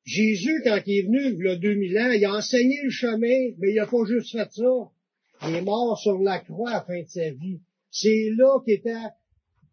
Jésus, 0.05 0.61
quand 0.65 0.81
il 0.85 0.99
est 0.99 1.03
venu, 1.03 1.37
il 1.39 1.45
y 1.45 1.49
a 1.49 1.55
2000 1.55 1.99
ans, 1.99 2.11
il 2.11 2.25
a 2.25 2.35
enseigné 2.35 2.81
le 2.83 2.91
chemin, 2.91 3.55
mais 3.59 3.71
il 3.71 3.79
a 3.79 3.87
pas 3.87 4.05
juste 4.05 4.33
fait 4.33 4.51
ça. 4.51 5.49
Il 5.49 5.55
est 5.55 5.63
mort 5.63 5.97
sur 5.97 6.19
la 6.19 6.41
croix 6.41 6.71
à 6.71 6.75
la 6.79 6.85
fin 6.85 7.03
de 7.03 7.09
sa 7.09 7.31
vie. 7.31 7.61
C'est 7.93 8.31
là 8.37 8.59
qu'était 8.67 8.97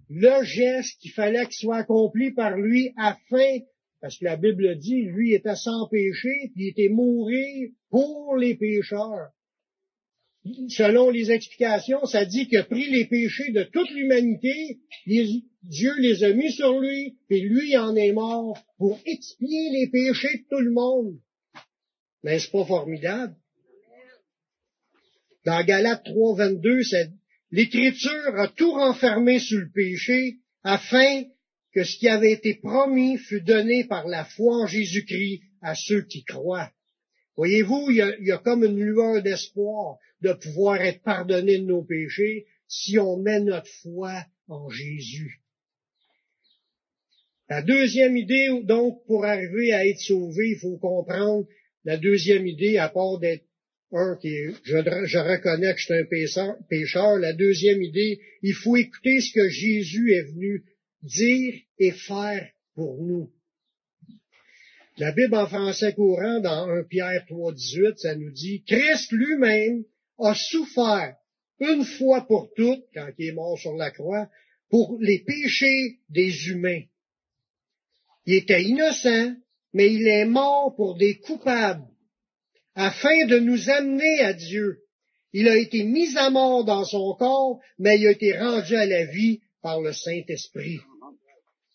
le 0.09 0.43
geste 0.43 0.99
qu'il 0.99 1.11
fallait 1.11 1.45
qu'il 1.45 1.55
soit 1.55 1.77
accompli 1.77 2.31
par 2.31 2.57
lui 2.57 2.93
afin, 2.97 3.59
parce 4.01 4.17
que 4.17 4.25
la 4.25 4.37
Bible 4.37 4.77
dit, 4.77 5.03
lui 5.03 5.33
était 5.33 5.55
sans 5.55 5.87
péché, 5.87 6.51
puis 6.53 6.65
il 6.65 6.69
était 6.69 6.89
mourir 6.89 7.69
pour 7.89 8.35
les 8.35 8.55
pécheurs. 8.55 9.31
Selon 10.69 11.09
les 11.09 11.31
explications, 11.31 12.05
ça 12.05 12.23
dit 12.23 12.55
a 12.55 12.63
pris 12.63 12.87
les 12.91 13.05
péchés 13.05 13.51
de 13.51 13.63
toute 13.63 13.89
l'humanité, 13.89 14.79
Dieu 15.07 15.91
les 15.97 16.23
a 16.23 16.33
mis 16.33 16.51
sur 16.51 16.79
lui, 16.79 17.17
et 17.31 17.39
lui 17.39 17.75
en 17.77 17.95
est 17.95 18.11
mort 18.11 18.63
pour 18.77 18.99
expier 19.05 19.71
les 19.71 19.87
péchés 19.87 20.37
de 20.37 20.43
tout 20.49 20.61
le 20.61 20.71
monde. 20.71 21.19
N'est-ce 22.23 22.51
pas 22.51 22.65
formidable? 22.65 23.35
Dans 25.45 25.63
Galates 25.63 26.03
3, 26.05 26.37
22, 26.37 26.81
l'Écriture 27.51 28.39
a 28.39 28.47
tout 28.47 28.71
renfermé 28.71 29.39
sur 29.39 29.59
le 29.59 29.71
péché 29.71 30.37
afin 30.63 31.23
que 31.73 31.83
ce 31.83 31.97
qui 31.97 32.07
avait 32.07 32.31
été 32.31 32.55
promis 32.55 33.17
fût 33.17 33.41
donné 33.41 33.83
par 33.83 34.07
la 34.07 34.25
foi 34.25 34.63
en 34.63 34.67
Jésus-Christ 34.67 35.41
à 35.61 35.75
ceux 35.75 36.03
qui 36.03 36.23
croient. 36.23 36.71
Voyez-vous, 37.35 37.87
il 37.89 38.17
il 38.21 38.27
y 38.27 38.31
a 38.31 38.37
comme 38.37 38.63
une 38.63 38.79
lueur 38.79 39.21
d'espoir 39.21 39.97
de 40.21 40.33
pouvoir 40.33 40.81
être 40.81 41.01
pardonné 41.03 41.59
de 41.59 41.65
nos 41.65 41.83
péchés 41.83 42.45
si 42.67 42.97
on 42.97 43.17
met 43.17 43.41
notre 43.41 43.69
foi 43.81 44.25
en 44.47 44.69
Jésus. 44.69 45.41
La 47.47 47.61
deuxième 47.61 48.17
idée, 48.17 48.61
donc, 48.63 49.05
pour 49.05 49.23
arriver 49.25 49.71
à 49.71 49.85
être 49.85 49.99
sauvé, 49.99 50.51
il 50.51 50.59
faut 50.59 50.77
comprendre 50.77 51.45
la 51.83 51.97
deuxième 51.97 52.47
idée, 52.47 52.77
à 52.77 52.89
part 52.89 53.19
d'être 53.19 53.44
un 53.91 54.17
je, 54.21 55.17
reconnais 55.17 55.73
que 55.73 55.79
je 55.79 55.85
suis 55.85 56.39
un 56.39 56.57
pécheur, 56.69 57.17
la 57.17 57.33
deuxième 57.33 57.81
idée, 57.81 58.19
il 58.41 58.53
faut 58.53 58.75
écouter 58.75 59.21
ce 59.21 59.33
que 59.33 59.49
Jésus 59.49 60.13
est 60.13 60.23
venu 60.23 60.63
dire 61.03 61.53
et 61.77 61.91
faire 61.91 62.49
pour 62.73 63.03
nous. 63.03 63.31
La 64.97 65.11
Bible 65.11 65.35
en 65.35 65.47
français 65.47 65.93
courant, 65.93 66.39
dans 66.39 66.69
1 66.69 66.83
Pierre 66.83 67.25
3, 67.27 67.53
18, 67.53 67.99
ça 67.99 68.15
nous 68.15 68.31
dit, 68.31 68.63
Christ 68.63 69.11
lui-même 69.11 69.83
a 70.19 70.33
souffert 70.33 71.15
une 71.59 71.83
fois 71.83 72.25
pour 72.25 72.53
toutes, 72.55 72.85
quand 72.93 73.09
il 73.17 73.27
est 73.27 73.33
mort 73.33 73.59
sur 73.59 73.75
la 73.75 73.91
croix, 73.91 74.29
pour 74.69 74.97
les 74.99 75.19
péchés 75.19 75.99
des 76.09 76.47
humains. 76.47 76.81
Il 78.25 78.35
était 78.35 78.63
innocent, 78.63 79.35
mais 79.73 79.93
il 79.93 80.07
est 80.07 80.25
mort 80.25 80.73
pour 80.75 80.97
des 80.97 81.19
coupables, 81.19 81.85
afin 82.75 83.25
de 83.27 83.39
nous 83.39 83.69
amener 83.69 84.19
à 84.21 84.33
Dieu. 84.33 84.81
Il 85.33 85.47
a 85.47 85.57
été 85.57 85.83
mis 85.83 86.15
à 86.17 86.29
mort 86.29 86.63
dans 86.63 86.85
son 86.85 87.13
corps, 87.15 87.59
mais 87.79 87.99
il 87.99 88.07
a 88.07 88.11
été 88.11 88.37
rendu 88.37 88.75
à 88.75 88.85
la 88.85 89.05
vie 89.05 89.41
par 89.61 89.81
le 89.81 89.91
Saint-Esprit. 89.91 90.79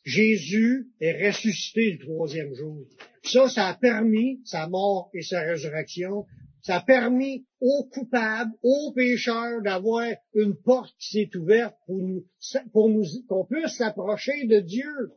Jésus 0.04 0.88
est 1.00 1.26
ressuscité 1.26 1.92
le 1.92 1.98
troisième 1.98 2.54
jour. 2.54 2.86
Ça, 3.22 3.48
ça 3.48 3.68
a 3.68 3.74
permis, 3.74 4.40
sa 4.44 4.66
mort 4.66 5.10
et 5.12 5.22
sa 5.22 5.40
résurrection, 5.40 6.24
ça 6.62 6.76
a 6.76 6.80
permis 6.80 7.44
aux 7.60 7.88
coupables, 7.92 8.52
aux 8.62 8.92
pécheurs 8.94 9.62
d'avoir 9.62 10.06
une 10.34 10.56
porte 10.56 10.94
qui 10.98 11.18
s'est 11.18 11.36
ouverte 11.36 11.74
pour 11.86 11.98
nous, 11.98 12.24
pour 12.72 12.88
nous, 12.88 13.04
qu'on 13.28 13.44
puisse 13.44 13.76
s'approcher 13.76 14.46
de 14.46 14.60
Dieu. 14.60 15.10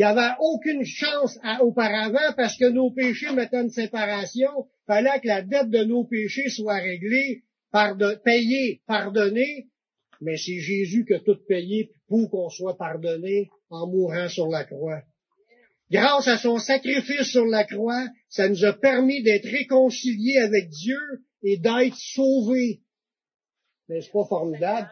Il 0.00 0.04
n'y 0.04 0.18
avait 0.18 0.34
aucune 0.38 0.82
chance 0.82 1.38
auparavant 1.60 2.32
parce 2.34 2.56
que 2.56 2.70
nos 2.70 2.90
péchés 2.90 3.32
mettaient 3.32 3.60
une 3.60 3.68
séparation. 3.68 4.48
Il 4.56 4.86
fallait 4.86 5.20
que 5.20 5.28
la 5.28 5.42
dette 5.42 5.68
de 5.68 5.84
nos 5.84 6.04
péchés 6.04 6.48
soit 6.48 6.78
réglée, 6.78 7.42
payée, 8.24 8.80
pardonnée. 8.86 9.66
Mais 10.22 10.38
c'est 10.38 10.58
Jésus 10.58 11.04
qui 11.04 11.12
a 11.12 11.20
tout 11.20 11.36
payé 11.46 11.92
pour 12.08 12.30
qu'on 12.30 12.48
soit 12.48 12.78
pardonné 12.78 13.50
en 13.68 13.88
mourant 13.88 14.30
sur 14.30 14.48
la 14.48 14.64
croix. 14.64 15.02
Grâce 15.90 16.28
à 16.28 16.38
son 16.38 16.56
sacrifice 16.56 17.30
sur 17.30 17.44
la 17.44 17.64
croix, 17.64 18.06
ça 18.30 18.48
nous 18.48 18.64
a 18.64 18.72
permis 18.72 19.22
d'être 19.22 19.50
réconciliés 19.50 20.38
avec 20.38 20.70
Dieu 20.70 20.98
et 21.42 21.58
d'être 21.58 21.96
sauvés. 21.96 22.80
N'est-ce 23.90 24.10
pas 24.10 24.24
formidable? 24.24 24.88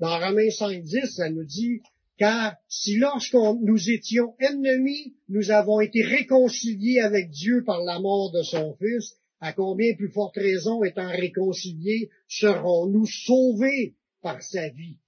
Dans 0.00 0.18
Romains 0.18 0.48
5.10, 0.48 1.06
ça 1.16 1.28
nous 1.30 1.44
dit, 1.44 1.80
car 2.18 2.56
si 2.68 2.96
lorsqu'on 2.96 3.60
nous 3.60 3.90
étions 3.90 4.34
ennemis, 4.38 5.14
nous 5.28 5.50
avons 5.50 5.80
été 5.80 6.02
réconciliés 6.02 7.00
avec 7.00 7.30
Dieu 7.30 7.64
par 7.64 7.82
la 7.82 7.98
mort 7.98 8.30
de 8.32 8.42
son 8.42 8.76
Fils, 8.76 9.14
à 9.40 9.52
combien 9.52 9.94
plus 9.94 10.10
forte 10.10 10.36
raison, 10.36 10.82
étant 10.82 11.08
réconciliés, 11.08 12.10
serons-nous 12.28 13.06
sauvés 13.06 13.94
par 14.20 14.42
sa 14.42 14.68
vie? 14.68 14.98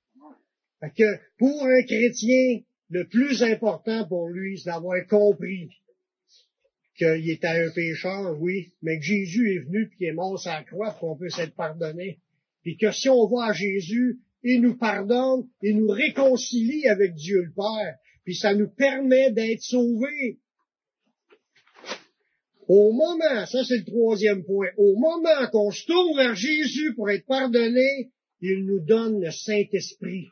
que 0.96 1.18
pour 1.36 1.62
un 1.66 1.82
chrétien, 1.82 2.60
le 2.88 3.06
plus 3.06 3.42
important 3.42 4.08
pour 4.08 4.28
lui, 4.28 4.58
c'est 4.58 4.70
d'avoir 4.70 5.06
compris 5.06 5.68
qu'il 6.96 7.30
était 7.30 7.48
un 7.48 7.70
pécheur, 7.70 8.40
oui, 8.40 8.72
mais 8.82 8.98
que 8.98 9.04
Jésus 9.04 9.54
est 9.54 9.58
venu 9.58 9.90
et 10.00 10.06
est 10.06 10.12
mort 10.12 10.38
sur 10.38 10.50
la 10.50 10.64
croix 10.64 10.92
pour 10.92 11.00
qu'on 11.00 11.16
puisse 11.16 11.38
être 11.38 11.54
pardonné. 11.54 12.18
Puis 12.62 12.76
que 12.76 12.90
si 12.92 13.08
on 13.08 13.26
voit 13.26 13.52
Jésus, 13.52 14.20
il 14.42 14.60
nous 14.62 14.76
pardonne, 14.76 15.48
il 15.62 15.76
nous 15.76 15.88
réconcilie 15.88 16.86
avec 16.88 17.14
Dieu 17.14 17.42
le 17.42 17.52
Père, 17.54 17.96
puis 18.24 18.34
ça 18.34 18.54
nous 18.54 18.70
permet 18.70 19.30
d'être 19.32 19.62
sauvés. 19.62 20.38
Au 22.68 22.92
moment, 22.92 23.46
ça 23.46 23.64
c'est 23.64 23.78
le 23.78 23.84
troisième 23.84 24.44
point, 24.44 24.68
au 24.76 24.94
moment 24.96 25.48
qu'on 25.50 25.70
se 25.70 25.84
tourne 25.86 26.16
vers 26.16 26.34
Jésus 26.34 26.94
pour 26.94 27.10
être 27.10 27.26
pardonné, 27.26 28.10
il 28.40 28.64
nous 28.64 28.80
donne 28.84 29.20
le 29.20 29.30
Saint-Esprit. 29.30 30.28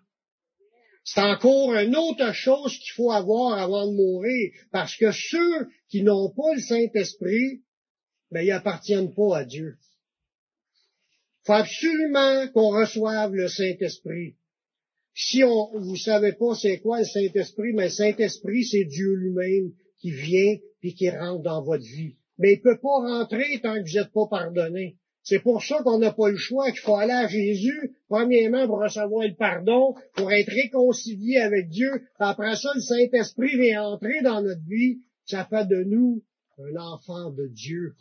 C'est 1.05 1.21
encore 1.21 1.75
une 1.75 1.97
autre 1.97 2.33
chose 2.33 2.79
qu'il 2.79 2.93
faut 2.95 3.11
avoir 3.11 3.59
avant 3.59 3.87
de 3.87 3.97
mourir, 3.97 4.53
parce 4.71 4.95
que 4.97 5.11
ceux 5.11 5.69
qui 5.89 6.03
n'ont 6.03 6.31
pas 6.31 6.55
le 6.55 6.61
Saint-Esprit, 6.61 7.63
ben, 8.31 8.43
ils 8.43 8.53
appartiennent 8.53 9.15
pas 9.15 9.39
à 9.39 9.45
Dieu. 9.45 9.77
Faut 11.49 11.55
absolument 11.55 12.47
qu'on 12.53 12.69
reçoive 12.69 13.35
le 13.35 13.49
Saint-Esprit. 13.49 14.37
Si 15.15 15.43
on, 15.43 15.81
vous 15.81 15.97
savez 15.97 16.35
pas 16.35 16.55
c'est 16.55 16.79
quoi 16.79 17.01
le 17.01 17.05
Saint-Esprit, 17.05 17.73
mais 17.73 17.85
le 17.85 17.91
Saint-Esprit, 17.91 18.65
c'est 18.65 18.85
Dieu 18.85 19.15
lui-même 19.15 19.73
qui 19.99 20.13
vient 20.13 20.59
puis 20.79 20.95
qui 20.95 21.11
rentre 21.11 21.43
dans 21.43 21.65
votre 21.65 21.83
vie 21.83 22.15
mais 22.39 22.55
il 22.55 22.61
peut 22.61 22.79
pas 22.79 23.01
rentrer 23.01 23.61
tant 23.61 23.75
que 23.75 23.89
vous 23.89 23.99
n'êtes 23.99 24.13
pas 24.13 24.27
pardonné. 24.31 24.97
C'est 25.23 25.41
pour 25.41 25.63
ça 25.63 25.83
qu'on 25.83 25.99
n'a 25.99 26.13
pas 26.13 26.31
le 26.31 26.37
choix, 26.37 26.71
qu'il 26.71 26.81
faut 26.81 26.95
aller 26.95 27.13
à 27.13 27.29
Jésus, 27.29 27.97
premièrement 28.09 28.67
pour 28.67 28.79
recevoir 28.79 29.27
le 29.27 29.35
pardon, 29.35 29.95
pour 30.15 30.33
être 30.33 30.51
réconcilié 30.51 31.39
avec 31.39 31.69
Dieu. 31.69 31.91
Après 32.19 32.57
ça, 32.57 32.71
le 32.75 32.81
Saint-Esprit 32.81 33.59
vient 33.59 33.83
entrer 33.85 34.23
dans 34.23 34.41
notre 34.41 34.65
vie. 34.67 35.01
Ça 35.27 35.45
fait 35.45 35.67
de 35.67 35.83
nous 35.83 36.23
un 36.59 36.77
enfant 36.77 37.31
de 37.31 37.47
Dieu. 37.49 37.95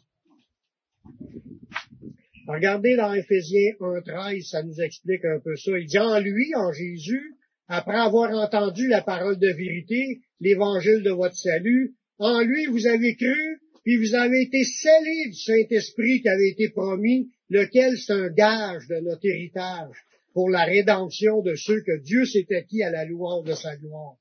Regardez 2.48 2.96
dans 2.96 3.14
Ephésiens 3.14 3.74
1.13, 3.82 4.50
ça 4.50 4.64
nous 4.64 4.80
explique 4.80 5.26
un 5.26 5.40
peu 5.40 5.58
ça. 5.58 5.78
Il 5.78 5.86
dit 5.86 6.00
en 6.00 6.18
lui, 6.20 6.56
en 6.56 6.72
Jésus, 6.72 7.36
après 7.68 7.98
avoir 7.98 8.32
entendu 8.32 8.88
la 8.88 9.02
parole 9.02 9.38
de 9.38 9.50
vérité, 9.50 10.22
l'évangile 10.40 11.04
de 11.04 11.12
votre 11.12 11.36
salut, 11.36 11.96
en 12.20 12.42
lui 12.42 12.66
vous 12.68 12.88
avez 12.88 13.16
cru, 13.16 13.60
puis 13.84 13.98
vous 13.98 14.16
avez 14.16 14.44
été 14.44 14.64
scellés 14.64 15.26
du 15.28 15.38
Saint-Esprit 15.38 16.22
qui 16.22 16.30
avait 16.30 16.50
été 16.50 16.70
promis, 16.70 17.30
lequel 17.50 17.98
c'est 17.98 18.14
un 18.14 18.30
gage 18.30 18.88
de 18.88 18.96
notre 19.02 19.26
héritage 19.26 19.96
pour 20.34 20.50
la 20.50 20.64
rédemption 20.64 21.42
de 21.42 21.54
ceux 21.56 21.82
que 21.82 22.02
Dieu 22.02 22.26
s'est 22.26 22.48
acquis 22.56 22.82
à 22.82 22.92
la 22.92 23.04
louange 23.04 23.46
de 23.46 23.56
sa 23.56 23.76
gloire. 23.76 24.16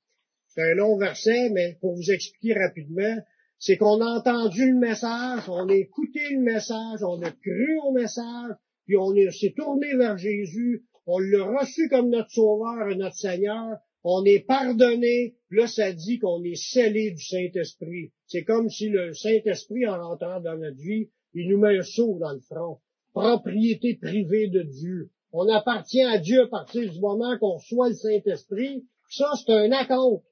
C'est 0.48 0.62
un 0.62 0.74
long 0.74 0.98
verset, 0.98 1.50
mais 1.50 1.76
pour 1.80 1.94
vous 1.94 2.10
expliquer 2.10 2.54
rapidement, 2.58 3.22
c'est 3.58 3.76
qu'on 3.76 4.00
a 4.00 4.18
entendu 4.18 4.70
le 4.70 4.78
message, 4.78 5.48
on 5.48 5.68
a 5.68 5.74
écouté 5.74 6.20
le 6.30 6.42
message, 6.42 7.02
on 7.02 7.20
a 7.22 7.30
cru 7.30 7.78
au 7.84 7.92
message, 7.92 8.54
puis 8.84 8.96
on 8.96 9.14
s'est 9.30 9.54
tourné 9.56 9.94
vers 9.96 10.18
Jésus, 10.18 10.84
on 11.06 11.18
l'a 11.18 11.44
reçu 11.44 11.88
comme 11.88 12.10
notre 12.10 12.30
Sauveur 12.30 12.90
et 12.90 12.96
notre 12.96 13.16
Seigneur, 13.16 13.78
on 14.04 14.24
est 14.24 14.46
pardonné, 14.46 15.34
là 15.50 15.66
ça 15.66 15.92
dit 15.92 16.18
qu'on 16.18 16.42
est 16.44 16.54
scellé 16.54 17.10
du 17.10 17.24
Saint-Esprit. 17.24 18.12
C'est 18.26 18.44
comme 18.44 18.68
si 18.68 18.88
le 18.88 19.12
Saint-Esprit, 19.14 19.86
en 19.86 19.98
rentrant 19.98 20.40
dans 20.40 20.56
notre 20.56 20.76
vie, 20.76 21.10
il 21.34 21.48
nous 21.48 21.58
met 21.58 21.78
un 21.78 21.82
saut 21.82 22.18
dans 22.20 22.32
le 22.32 22.40
front. 22.40 22.78
Propriété 23.12 23.98
privée 24.00 24.48
de 24.48 24.62
Dieu. 24.62 25.10
On 25.32 25.48
appartient 25.48 26.02
à 26.02 26.18
Dieu 26.18 26.42
à 26.42 26.48
partir 26.48 26.90
du 26.90 27.00
moment 27.00 27.36
qu'on 27.38 27.56
reçoit 27.56 27.88
le 27.88 27.94
Saint-Esprit. 27.94 28.86
Ça, 29.10 29.28
c'est 29.44 29.52
un 29.52 29.72
acompte. 29.72 30.24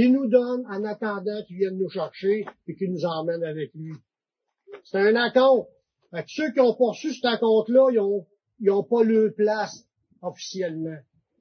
Qu'il 0.00 0.12
nous 0.12 0.28
donne 0.28 0.64
en 0.66 0.82
attendant 0.84 1.44
qu'il 1.46 1.58
vienne 1.58 1.76
nous 1.76 1.90
chercher 1.90 2.46
et 2.66 2.74
qu'il 2.74 2.90
nous 2.90 3.04
emmène 3.04 3.44
avec 3.44 3.70
lui. 3.74 3.92
C'est 4.84 4.98
un 4.98 5.14
acompte. 5.14 5.68
ceux 6.26 6.52
qui 6.52 6.60
ont 6.60 6.74
poursu 6.74 7.12
cet 7.12 7.26
acompte-là, 7.26 7.90
ils 7.92 8.00
ont, 8.00 8.26
ils 8.60 8.70
ont 8.70 8.82
pas 8.82 9.04
leur 9.04 9.34
place 9.34 9.84
officiellement. 10.22 10.96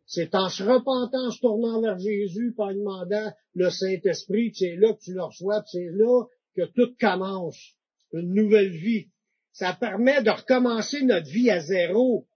C'est 0.05 0.35
en 0.35 0.49
se 0.49 0.63
repentant, 0.63 1.27
en 1.27 1.31
se 1.31 1.39
tournant 1.39 1.81
vers 1.81 1.99
Jésus, 1.99 2.53
en 2.57 2.73
demandant 2.73 3.31
le 3.53 3.69
Saint-Esprit, 3.69 4.51
c'est 4.53 4.75
là 4.75 4.93
que 4.93 4.99
tu 5.03 5.13
le 5.13 5.23
reçois, 5.23 5.63
c'est 5.65 5.89
là 5.93 6.25
que 6.53 6.65
tout 6.65 6.93
commence. 6.99 7.75
Une 8.11 8.33
nouvelle 8.33 8.71
vie. 8.71 9.07
Ça 9.53 9.73
permet 9.73 10.21
de 10.21 10.31
recommencer 10.31 11.03
notre 11.03 11.29
vie 11.29 11.49
à 11.49 11.61
zéro. 11.61 12.27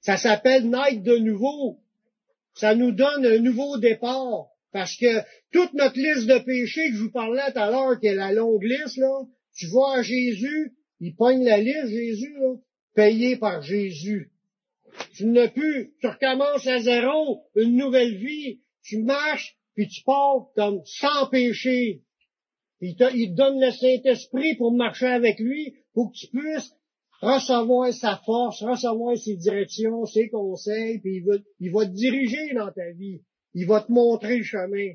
Ça 0.00 0.16
s'appelle 0.16 0.68
naître 0.68 1.04
de 1.04 1.18
nouveau. 1.18 1.78
Ça 2.54 2.74
nous 2.74 2.90
donne 2.90 3.24
un 3.26 3.38
nouveau 3.38 3.78
départ. 3.78 4.48
Parce 4.72 4.96
que 4.96 5.22
toute 5.52 5.72
notre 5.72 5.98
liste 5.98 6.26
de 6.26 6.38
péchés 6.38 6.90
que 6.90 6.96
je 6.96 7.02
vous 7.04 7.10
parlais 7.10 7.52
tout 7.52 7.58
à 7.58 7.70
l'heure, 7.70 7.98
qui 7.98 8.06
est 8.06 8.14
la 8.14 8.32
longue 8.32 8.62
liste, 8.62 8.98
là, 8.98 9.22
tu 9.56 9.66
vois 9.68 10.02
Jésus, 10.02 10.74
il 11.00 11.14
pogne 11.14 11.44
la 11.44 11.58
liste, 11.58 11.88
Jésus, 11.88 12.34
là, 12.38 12.54
payé 12.94 13.36
par 13.36 13.62
Jésus. 13.62 14.30
Tu 15.14 15.26
n'as 15.26 15.48
plus, 15.48 15.94
tu 16.00 16.06
recommences 16.06 16.66
à 16.66 16.80
zéro, 16.80 17.44
une 17.54 17.76
nouvelle 17.76 18.16
vie, 18.16 18.60
tu 18.82 18.98
marches, 19.02 19.56
puis 19.74 19.88
tu 19.88 20.02
pars 20.04 20.48
comme 20.54 20.82
sans 20.84 21.28
péché. 21.30 22.02
Il 22.80 22.96
te, 22.96 23.04
il 23.14 23.34
donne 23.34 23.60
le 23.60 23.70
Saint-Esprit 23.70 24.56
pour 24.56 24.72
marcher 24.72 25.06
avec 25.06 25.38
lui, 25.38 25.74
pour 25.94 26.12
que 26.12 26.18
tu 26.18 26.26
puisses 26.28 26.72
recevoir 27.20 27.92
sa 27.92 28.16
force, 28.18 28.62
recevoir 28.62 29.16
ses 29.16 29.36
directions, 29.36 30.04
ses 30.06 30.28
conseils, 30.28 31.00
puis 31.00 31.24
il 31.60 31.72
va 31.72 31.86
te 31.86 31.90
diriger 31.90 32.54
dans 32.54 32.70
ta 32.70 32.90
vie. 32.92 33.22
Il 33.54 33.66
va 33.66 33.80
te 33.80 33.90
montrer 33.92 34.38
le 34.38 34.44
chemin. 34.44 34.94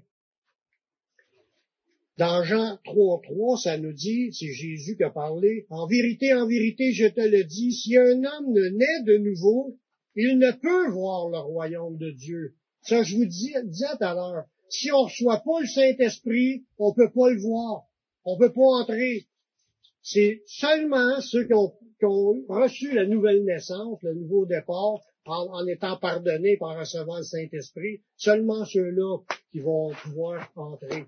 Dans 2.17 2.43
Jean 2.43 2.77
3.3, 2.85 3.61
ça 3.61 3.77
nous 3.77 3.93
dit, 3.93 4.31
c'est 4.33 4.53
Jésus 4.53 4.95
qui 4.95 5.03
a 5.03 5.09
parlé, 5.09 5.65
en 5.69 5.87
vérité, 5.87 6.33
en 6.33 6.47
vérité, 6.47 6.91
je 6.93 7.07
te 7.07 7.21
le 7.21 7.43
dis, 7.43 7.73
si 7.73 7.97
un 7.97 8.23
homme 8.23 8.53
ne 8.53 8.69
naît 8.69 9.03
de 9.05 9.17
nouveau, 9.17 9.77
il 10.15 10.37
ne 10.37 10.51
peut 10.51 10.89
voir 10.91 11.29
le 11.29 11.39
royaume 11.39 11.97
de 11.97 12.11
Dieu. 12.11 12.53
Ça, 12.83 13.01
je 13.01 13.15
vous 13.15 13.25
dis, 13.25 13.53
disais 13.65 13.87
tout 13.97 14.03
à 14.03 14.13
l'heure, 14.13 14.45
si 14.69 14.91
on 14.91 15.03
reçoit 15.03 15.39
pas 15.39 15.61
le 15.61 15.67
Saint-Esprit, 15.67 16.65
on 16.77 16.93
peut 16.93 17.11
pas 17.11 17.29
le 17.29 17.39
voir. 17.39 17.87
On 18.25 18.37
peut 18.37 18.53
pas 18.53 18.81
entrer. 18.81 19.27
C'est 20.01 20.43
seulement 20.45 21.21
ceux 21.21 21.45
qui 21.45 21.53
ont, 21.53 21.73
reçu 22.49 22.93
la 22.93 23.05
nouvelle 23.05 23.43
naissance, 23.43 23.99
le 24.01 24.13
nouveau 24.13 24.45
départ, 24.45 24.99
en, 25.25 25.65
étant 25.67 25.97
pardonnés 25.97 26.57
par 26.57 26.77
recevoir 26.77 27.19
le 27.19 27.23
Saint-Esprit, 27.23 28.01
seulement 28.17 28.65
ceux-là 28.65 29.19
qui 29.51 29.59
vont 29.59 29.93
pouvoir 30.03 30.51
entrer. 30.55 31.05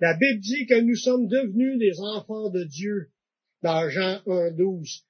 La 0.00 0.14
Bible 0.14 0.40
dit 0.40 0.66
que 0.66 0.80
nous 0.80 0.96
sommes 0.96 1.28
devenus 1.28 1.78
des 1.78 2.00
enfants 2.00 2.50
de 2.50 2.64
Dieu 2.64 3.10
dans 3.62 3.88
Jean 3.88 4.20
1, 4.26 4.50
12 4.52 5.04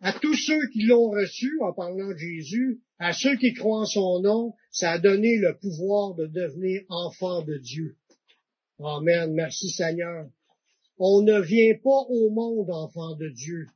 à 0.00 0.12
tous 0.12 0.34
ceux 0.34 0.68
qui 0.68 0.82
l'ont 0.82 1.10
reçu 1.10 1.58
en 1.62 1.72
parlant 1.72 2.10
de 2.12 2.16
Jésus, 2.16 2.80
à 2.98 3.12
ceux 3.12 3.36
qui 3.36 3.54
croient 3.54 3.80
en 3.80 3.86
son 3.86 4.20
nom, 4.20 4.54
ça 4.70 4.92
a 4.92 4.98
donné 4.98 5.38
le 5.38 5.56
pouvoir 5.58 6.14
de 6.14 6.26
devenir 6.26 6.82
enfant 6.88 7.42
de 7.42 7.56
Dieu. 7.56 7.96
Amen. 8.78 9.32
Merci 9.32 9.70
Seigneur. 9.70 10.28
On 10.98 11.22
ne 11.22 11.40
vient 11.40 11.74
pas 11.82 12.04
au 12.08 12.30
monde 12.30 12.70
enfant 12.70 13.16
de 13.16 13.28
Dieu. 13.30 13.66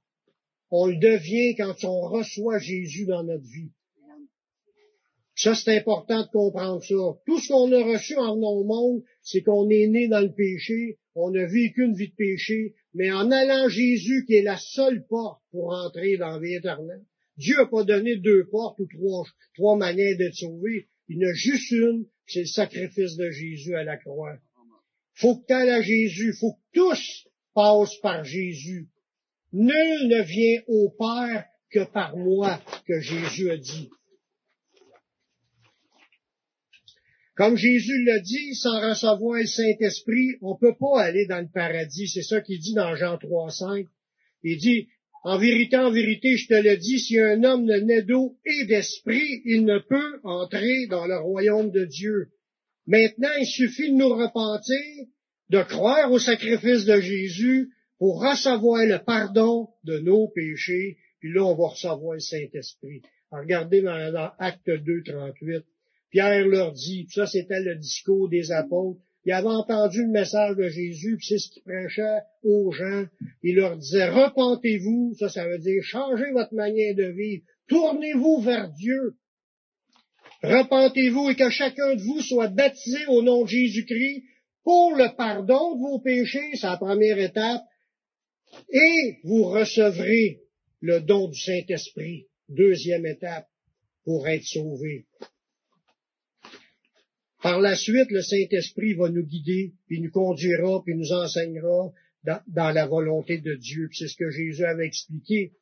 On 0.71 0.87
le 0.87 0.97
devient 0.97 1.57
quand 1.57 1.85
on 1.85 2.01
reçoit 2.03 2.59
Jésus 2.59 3.07
dans 3.07 3.25
notre 3.25 3.45
vie. 3.45 3.73
Ça, 5.35 5.55
c'est 5.55 5.79
important 5.79 6.23
de 6.23 6.29
comprendre 6.29 6.85
ça. 6.85 7.19
Tout 7.25 7.39
ce 7.39 7.49
qu'on 7.49 7.73
a 7.73 7.83
reçu 7.83 8.15
en 8.17 8.35
venant 8.35 8.53
au 8.53 8.65
monde, 8.65 9.03
c'est 9.23 9.43
qu'on 9.43 9.71
est 9.71 9.87
né 9.87 10.07
dans 10.07 10.21
le 10.21 10.35
péché, 10.35 10.99
on 11.15 11.35
a 11.35 11.47
vécu 11.47 11.85
une 11.85 11.95
vie 11.95 12.11
de 12.11 12.15
péché, 12.15 12.75
mais 12.93 13.11
en 13.11 13.31
allant 13.31 13.69
Jésus, 13.69 14.25
qui 14.27 14.35
est 14.35 14.43
la 14.43 14.59
seule 14.59 15.07
porte 15.07 15.41
pour 15.51 15.73
entrer 15.73 16.19
dans 16.19 16.33
la 16.33 16.39
vie 16.39 16.55
éternelle, 16.55 17.05
Dieu 17.37 17.57
n'a 17.57 17.67
pas 17.67 17.85
donné 17.85 18.17
deux 18.17 18.49
portes 18.51 18.79
ou 18.81 18.87
trois, 19.55 19.77
manières 19.77 20.19
d'être 20.19 20.35
sauvé. 20.35 20.89
Il 21.09 21.19
n'y 21.19 21.25
a 21.25 21.33
juste 21.33 21.71
une, 21.71 22.07
c'est 22.27 22.41
le 22.41 22.47
sacrifice 22.47 23.17
de 23.17 23.31
Jésus 23.31 23.75
à 23.75 23.83
la 23.83 23.97
croix. 23.97 24.37
Faut 25.15 25.39
que 25.39 25.47
tu 25.47 25.53
à 25.55 25.81
Jésus, 25.81 26.35
faut 26.35 26.53
que 26.53 26.61
tous 26.75 27.29
passent 27.55 27.97
par 28.03 28.25
Jésus. 28.25 28.89
Nul 29.53 30.09
ne 30.09 30.23
vient 30.23 30.63
au 30.69 30.91
Père 30.91 31.45
que 31.71 31.85
par 31.85 32.17
moi, 32.17 32.61
que 32.87 33.01
Jésus 33.01 33.51
a 33.51 33.57
dit. 33.57 33.89
Comme 37.37 37.57
Jésus 37.57 38.05
l'a 38.05 38.19
dit, 38.19 38.55
sans 38.55 38.81
recevoir 38.81 39.41
le 39.41 39.47
Saint-Esprit, 39.47 40.37
on 40.43 40.57
peut 40.57 40.75
pas 40.79 41.03
aller 41.03 41.27
dans 41.27 41.41
le 41.41 41.49
paradis. 41.53 42.09
C'est 42.09 42.23
ça 42.23 42.41
qu'il 42.43 42.59
dit 42.59 42.75
dans 42.75 42.95
Jean 42.97 43.17
3.5. 43.17 43.87
Il 44.43 44.59
dit, 44.59 44.89
en 45.23 45.39
vérité, 45.39 45.77
en 45.77 45.91
vérité, 45.91 46.37
je 46.37 46.49
te 46.49 46.55
le 46.55 46.77
dis, 46.77 46.99
si 46.99 47.19
un 47.19 47.43
homme 47.45 47.65
ne 47.65 47.79
naît 47.79 48.03
d'eau 48.03 48.37
et 48.45 48.67
d'esprit, 48.67 49.43
il 49.45 49.65
ne 49.65 49.79
peut 49.79 50.21
entrer 50.23 50.87
dans 50.89 51.07
le 51.07 51.19
royaume 51.19 51.71
de 51.71 51.85
Dieu. 51.85 52.29
Maintenant, 52.87 53.33
il 53.39 53.47
suffit 53.47 53.91
de 53.91 53.97
nous 53.97 54.09
repentir, 54.09 55.07
de 55.49 55.63
croire 55.63 56.11
au 56.13 56.19
sacrifice 56.19 56.85
de 56.85 57.01
Jésus 57.01 57.71
pour 58.01 58.23
recevoir 58.23 58.87
le 58.87 58.99
pardon 59.05 59.69
de 59.85 59.99
nos 59.99 60.27
péchés, 60.29 60.97
puis 61.21 61.35
là, 61.35 61.45
on 61.45 61.55
va 61.55 61.69
recevoir 61.69 62.15
le 62.15 62.21
Saint-Esprit. 62.21 63.03
Regardez 63.31 63.83
dans, 63.83 64.11
dans 64.11 64.31
Acte 64.39 64.71
2, 64.71 65.03
38. 65.05 65.63
Pierre 66.11 66.47
leur 66.47 66.73
dit, 66.73 67.07
ça 67.11 67.27
c'était 67.27 67.61
le 67.61 67.77
discours 67.77 68.31
des 68.31 68.53
apôtres, 68.53 68.99
il 69.27 69.33
avait 69.33 69.49
entendu 69.49 70.03
le 70.03 70.13
message 70.13 70.57
de 70.57 70.71
Jésus, 70.71 71.19
puis 71.19 71.27
c'est 71.29 71.39
ce 71.39 71.51
qu'il 71.51 71.63
prêchait 71.63 72.21
aux 72.43 72.73
gens. 72.73 73.05
Il 73.43 73.57
leur 73.57 73.77
disait, 73.77 74.09
repentez-vous, 74.09 75.15
ça, 75.19 75.29
ça 75.29 75.47
veut 75.47 75.59
dire 75.59 75.83
changez 75.85 76.33
votre 76.33 76.55
manière 76.55 76.95
de 76.95 77.05
vivre, 77.05 77.45
tournez-vous 77.69 78.41
vers 78.41 78.71
Dieu. 78.71 79.17
Repentez-vous 80.43 81.29
et 81.29 81.37
que 81.37 81.51
chacun 81.51 81.97
de 81.97 82.01
vous 82.01 82.23
soit 82.23 82.49
baptisé 82.49 83.05
au 83.09 83.21
nom 83.21 83.43
de 83.43 83.49
Jésus-Christ 83.49 84.25
pour 84.65 84.97
le 84.97 85.15
pardon 85.17 85.75
de 85.75 85.81
vos 85.81 86.01
péchés, 86.01 86.53
c'est 86.55 86.67
la 86.67 86.79
première 86.79 87.19
étape, 87.19 87.61
et 88.71 89.19
vous 89.25 89.45
recevrez 89.45 90.41
le 90.81 91.01
don 91.01 91.29
du 91.29 91.39
Saint-Esprit, 91.39 92.27
deuxième 92.49 93.07
étape, 93.07 93.47
pour 94.05 94.27
être 94.29 94.45
sauvé. 94.45 95.07
Par 97.43 97.61
la 97.61 97.75
suite, 97.75 98.11
le 98.11 98.23
Saint-Esprit 98.23 98.95
va 98.95 99.09
nous 99.09 99.25
guider, 99.25 99.73
puis 99.87 100.01
nous 100.01 100.11
conduira, 100.11 100.83
puis 100.85 100.95
nous 100.95 101.13
enseignera 101.13 101.93
dans, 102.25 102.71
la 102.71 102.87
volonté 102.87 103.39
de 103.39 103.55
Dieu. 103.55 103.89
C'est 103.93 104.09
ce 104.09 104.17
que 104.17 104.31
Jésus 104.31 104.65
avait 104.65 104.87
expliqué. 104.87 105.53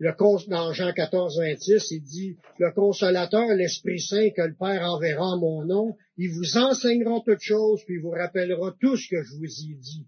Le, 0.00 0.14
dans 0.48 0.72
Jean 0.72 0.92
14, 0.92 1.38
26, 1.38 1.90
il 1.90 2.02
dit, 2.02 2.36
le 2.58 2.72
consolateur, 2.72 3.48
l'Esprit 3.54 4.00
Saint 4.00 4.30
que 4.30 4.42
le 4.42 4.54
Père 4.54 4.82
enverra 4.82 5.24
en 5.24 5.38
mon 5.38 5.64
nom, 5.64 5.96
il 6.16 6.30
vous 6.30 6.56
enseignera 6.56 7.20
toutes 7.24 7.40
choses, 7.40 7.82
puis 7.84 7.96
il 7.96 8.00
vous 8.00 8.10
rappellera 8.10 8.76
tout 8.80 8.96
ce 8.96 9.08
que 9.08 9.22
je 9.22 9.34
vous 9.36 9.44
ai 9.44 9.74
dit. 9.74 10.06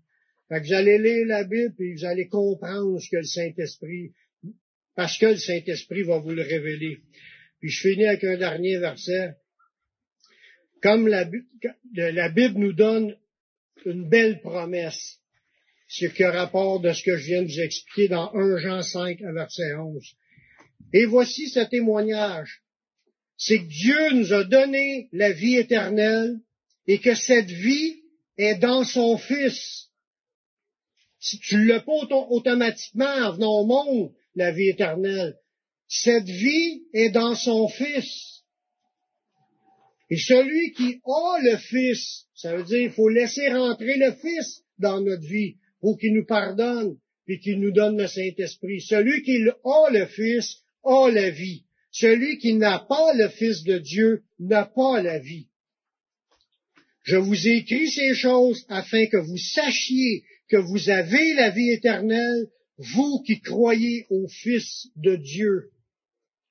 Fait 0.50 0.60
que 0.60 0.66
vous 0.66 0.72
allez 0.74 0.98
lire 0.98 1.26
la 1.26 1.44
Bible, 1.44 1.74
puis 1.76 1.94
vous 1.94 2.04
allez 2.04 2.26
comprendre 2.26 3.00
ce 3.00 3.08
que 3.08 3.18
le 3.18 3.22
Saint-Esprit, 3.22 4.10
parce 4.96 5.16
que 5.16 5.26
le 5.26 5.36
Saint-Esprit 5.36 6.02
va 6.02 6.18
vous 6.18 6.32
le 6.32 6.42
révéler. 6.42 6.98
Puis 7.60 7.70
je 7.70 7.80
finis 7.80 8.06
avec 8.06 8.24
un 8.24 8.36
dernier 8.36 8.78
verset. 8.78 9.36
Comme 10.82 11.06
la, 11.06 11.24
Bible 12.30 12.58
nous 12.58 12.72
donne 12.72 13.16
une 13.86 14.08
belle 14.08 14.40
promesse, 14.40 15.20
ce 15.86 16.06
qui 16.06 16.24
rapport 16.24 16.80
de 16.80 16.92
ce 16.94 17.04
que 17.04 17.16
je 17.16 17.26
viens 17.26 17.42
de 17.42 17.46
vous 17.46 17.60
expliquer 17.60 18.08
dans 18.08 18.34
1 18.34 18.58
Jean 18.58 18.82
5, 18.82 19.20
verset 19.20 19.74
11. 19.74 20.04
Et 20.92 21.04
voici 21.04 21.48
ce 21.48 21.60
témoignage. 21.60 22.62
C'est 23.36 23.58
que 23.58 23.68
Dieu 23.68 24.14
nous 24.14 24.32
a 24.32 24.42
donné 24.42 25.08
la 25.12 25.30
vie 25.30 25.58
éternelle 25.58 26.40
et 26.88 26.98
que 26.98 27.14
cette 27.14 27.50
vie 27.50 28.02
est 28.36 28.56
dans 28.56 28.82
son 28.82 29.16
Fils. 29.16 29.89
Tu 31.20 31.66
l'as 31.66 31.80
pas 31.80 31.92
automatiquement 31.92 33.04
en 33.04 33.32
venant 33.32 33.60
au 33.60 33.66
monde, 33.66 34.12
la 34.34 34.52
vie 34.52 34.70
éternelle. 34.70 35.36
Cette 35.86 36.28
vie 36.28 36.82
est 36.94 37.10
dans 37.10 37.34
son 37.34 37.68
Fils. 37.68 38.42
Et 40.08 40.16
celui 40.16 40.72
qui 40.72 41.00
a 41.04 41.38
le 41.42 41.56
Fils, 41.56 42.26
ça 42.34 42.56
veut 42.56 42.64
dire 42.64 42.78
qu'il 42.78 42.90
faut 42.90 43.08
laisser 43.08 43.48
rentrer 43.48 43.96
le 43.96 44.12
Fils 44.12 44.62
dans 44.78 45.00
notre 45.00 45.26
vie 45.26 45.56
pour 45.80 45.98
qu'il 45.98 46.14
nous 46.14 46.26
pardonne 46.26 46.96
et 47.28 47.38
qu'il 47.38 47.60
nous 47.60 47.70
donne 47.70 47.98
le 47.98 48.08
Saint-Esprit. 48.08 48.80
Celui 48.80 49.22
qui 49.22 49.42
a 49.46 49.90
le 49.90 50.06
Fils 50.06 50.62
a 50.84 51.10
la 51.10 51.30
vie. 51.30 51.64
Celui 51.92 52.38
qui 52.38 52.54
n'a 52.54 52.78
pas 52.78 53.12
le 53.14 53.28
Fils 53.28 53.62
de 53.64 53.78
Dieu 53.78 54.22
n'a 54.38 54.64
pas 54.64 55.02
la 55.02 55.18
vie. 55.18 55.48
Je 57.02 57.16
vous 57.16 57.48
ai 57.48 57.56
écrit 57.58 57.90
ces 57.90 58.14
choses 58.14 58.64
afin 58.68 59.06
que 59.06 59.16
vous 59.16 59.38
sachiez 59.38 60.24
que 60.50 60.56
vous 60.56 60.90
avez 60.90 61.34
la 61.34 61.50
vie 61.50 61.70
éternelle, 61.70 62.48
vous 62.76 63.22
qui 63.24 63.40
croyez 63.40 64.06
au 64.10 64.26
Fils 64.26 64.88
de 64.96 65.16
Dieu. 65.16 65.70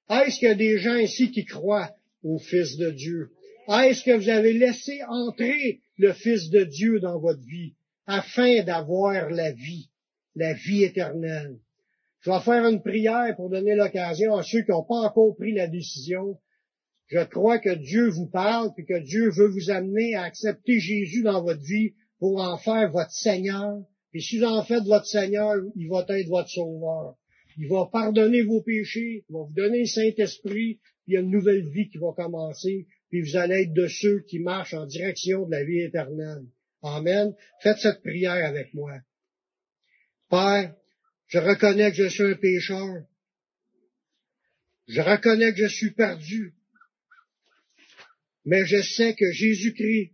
Est-ce 0.10 0.40
qu'il 0.40 0.48
y 0.48 0.52
a 0.52 0.56
des 0.56 0.78
gens 0.80 0.96
ici 0.96 1.32
qui 1.32 1.46
croient 1.46 1.94
au 2.24 2.40
Fils 2.40 2.78
de 2.78 2.92
Dieu? 2.92 3.32
Est-ce 3.68 4.04
que 4.04 4.16
vous 4.18 4.30
avez 4.30 4.54
laissé 4.54 5.02
entrer 5.08 5.82
le 5.98 6.14
Fils 6.14 6.50
de 6.50 6.64
Dieu 6.64 7.00
dans 7.00 7.20
votre 7.20 7.42
vie 7.42 7.76
afin 8.08 8.64
d'avoir 8.64 9.30
la 9.30 9.52
vie, 9.52 9.90
la 10.36 10.54
vie 10.54 10.84
éternelle? 10.84 11.58
Je 12.22 12.32
vais 12.32 12.40
faire 12.40 12.66
une 12.66 12.82
prière 12.82 13.36
pour 13.36 13.50
donner 13.50 13.76
l'occasion 13.76 14.36
à 14.36 14.44
ceux 14.44 14.62
qui 14.64 14.72
n'ont 14.72 14.84
pas 14.84 15.08
encore 15.08 15.36
pris 15.36 15.54
la 15.54 15.68
décision. 15.68 16.38
Je 17.08 17.24
crois 17.24 17.60
que 17.60 17.74
Dieu 17.74 18.10
vous 18.10 18.28
parle 18.28 18.72
et 18.78 18.86
que 18.86 19.00
Dieu 19.00 19.30
veut 19.30 19.48
vous 19.48 19.72
amener 19.72 20.16
à 20.16 20.24
accepter 20.24 20.80
Jésus 20.80 21.24
dans 21.24 21.44
votre 21.44 21.62
vie 21.62 21.94
pour 22.20 22.42
en 22.42 22.58
faire 22.58 22.92
votre 22.92 23.12
Seigneur. 23.12 23.82
Et 24.14 24.20
si 24.20 24.40
vous 24.40 24.46
en 24.46 24.64
faites 24.64 24.84
votre 24.84 25.06
Seigneur, 25.06 25.56
il 25.76 25.90
va 25.90 26.06
être 26.10 26.28
votre 26.28 26.50
Sauveur. 26.50 27.16
Il 27.58 27.68
va 27.68 27.90
pardonner 27.92 28.44
vos 28.44 28.62
péchés, 28.62 29.26
il 29.28 29.34
va 29.34 29.40
vous 29.40 29.54
donner 29.54 29.80
le 29.80 29.86
Saint-Esprit, 29.86 30.80
puis 31.04 31.08
il 31.08 31.14
y 31.16 31.18
a 31.18 31.22
une 31.22 31.32
nouvelle 31.32 31.68
vie 31.70 31.90
qui 31.90 31.98
va 31.98 32.14
commencer, 32.16 32.88
puis 33.10 33.22
vous 33.22 33.36
allez 33.36 33.64
être 33.64 33.74
de 33.74 33.88
ceux 33.88 34.22
qui 34.22 34.40
marchent 34.40 34.74
en 34.74 34.86
direction 34.86 35.46
de 35.46 35.52
la 35.52 35.64
vie 35.64 35.82
éternelle. 35.82 36.46
Amen. 36.82 37.36
Faites 37.62 37.80
cette 37.80 38.02
prière 38.02 38.46
avec 38.46 38.74
moi. 38.74 39.00
Père, 40.30 40.76
je 41.28 41.40
reconnais 41.40 41.92
que 41.92 41.98
je 41.98 42.08
suis 42.08 42.24
un 42.24 42.36
pécheur. 42.36 43.04
Je 44.88 45.02
reconnais 45.02 45.52
que 45.54 45.68
je 45.68 45.68
suis 45.68 45.92
perdu. 45.92 46.56
Mais 48.46 48.66
je 48.66 48.82
sais 48.82 49.16
que 49.16 49.32
Jésus-Christ, 49.32 50.14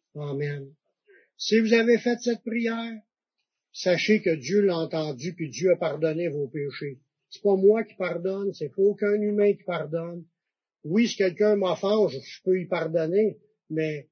Si 1.37 1.59
vous 1.59 1.73
avez 1.73 1.97
fait 1.97 2.19
cette 2.19 2.43
prière, 2.43 3.01
sachez 3.71 4.21
que 4.21 4.35
Dieu 4.35 4.61
l'a 4.61 4.77
entendu 4.77 5.33
puis 5.33 5.49
Dieu 5.49 5.71
a 5.71 5.77
pardonné 5.77 6.27
vos 6.27 6.47
péchés. 6.47 6.99
C'est 7.29 7.41
pas 7.41 7.55
moi 7.55 7.83
qui 7.83 7.95
pardonne, 7.95 8.53
c'est 8.53 8.69
pas 8.69 8.81
aucun 8.81 9.13
humain 9.13 9.53
qui 9.53 9.63
pardonne. 9.63 10.25
Oui, 10.83 11.07
si 11.07 11.15
quelqu'un 11.15 11.55
m'offense, 11.55 12.11
je 12.11 12.41
peux 12.43 12.59
y 12.59 12.65
pardonner, 12.65 13.37
mais 13.69 14.09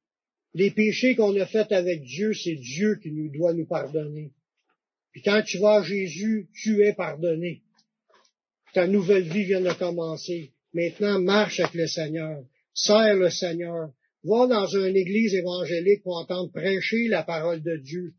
les 0.54 0.72
péchés 0.72 1.16
qu'on 1.16 1.36
a 1.40 1.46
faits 1.46 1.72
avec 1.72 2.04
Dieu, 2.04 2.34
c'est 2.34 2.56
Dieu 2.56 2.96
qui 2.96 3.12
nous 3.12 3.30
doit 3.30 3.54
nous 3.54 3.66
pardonner. 3.66 4.32
Puis 5.12 5.22
quand 5.22 5.42
tu 5.46 5.58
vas 5.58 5.78
à 5.80 5.84
Jésus, 5.84 6.50
tu 6.54 6.84
es 6.84 6.94
pardonné. 6.94 7.64
Ta 8.74 8.88
nouvelle 8.88 9.28
vie 9.28 9.44
vient 9.44 9.62
de 9.62 9.74
commencer. 9.74 10.54
Maintenant, 10.74 11.20
marche 11.20 11.60
avec 11.60 11.74
le 11.74 11.88
Seigneur. 11.88 12.46
Sers 12.74 13.16
le 13.16 13.30
Seigneur. 13.30 13.92
Va 14.24 14.48
dans 14.48 14.68
une 14.68 14.96
église 14.96 15.34
évangélique 15.34 16.04
pour 16.04 16.18
entendre 16.18 16.52
prêcher 16.52 17.08
la 17.08 17.24
parole 17.24 17.62
de 17.62 17.78
Dieu. 17.78 18.14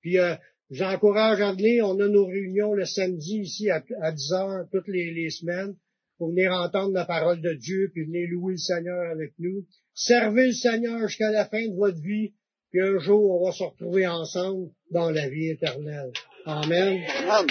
Puis 0.00 0.18
euh, 0.18 0.34
j'encourage 0.70 1.40
à 1.40 1.52
venir. 1.52 1.86
On 1.86 1.98
a 2.00 2.08
nos 2.08 2.26
réunions 2.26 2.74
le 2.74 2.84
samedi 2.84 3.40
ici 3.42 3.70
à, 3.70 3.80
10 3.80 4.32
heures 4.32 4.66
toutes 4.72 4.88
les, 4.88 5.30
semaines 5.30 5.76
pour 6.18 6.30
venir 6.30 6.52
entendre 6.52 6.92
la 6.92 7.04
parole 7.04 7.40
de 7.40 7.54
Dieu 7.54 7.90
puis 7.92 8.04
venir 8.04 8.28
louer 8.30 8.54
le 8.54 8.58
Seigneur 8.58 9.10
avec 9.10 9.32
nous. 9.38 9.64
Servez 9.94 10.46
le 10.46 10.52
Seigneur 10.52 11.06
jusqu'à 11.06 11.30
la 11.30 11.46
fin 11.46 11.66
de 11.66 11.74
votre 11.76 12.00
vie. 12.00 12.34
Puis 12.70 12.80
un 12.80 12.98
jour, 12.98 13.40
on 13.40 13.46
va 13.46 13.52
se 13.52 13.62
retrouver 13.62 14.06
ensemble 14.06 14.70
dans 14.90 15.10
la 15.10 15.28
vie 15.28 15.50
éternelle. 15.50 16.10
Amen. 16.44 17.00
Amen. 17.28 17.46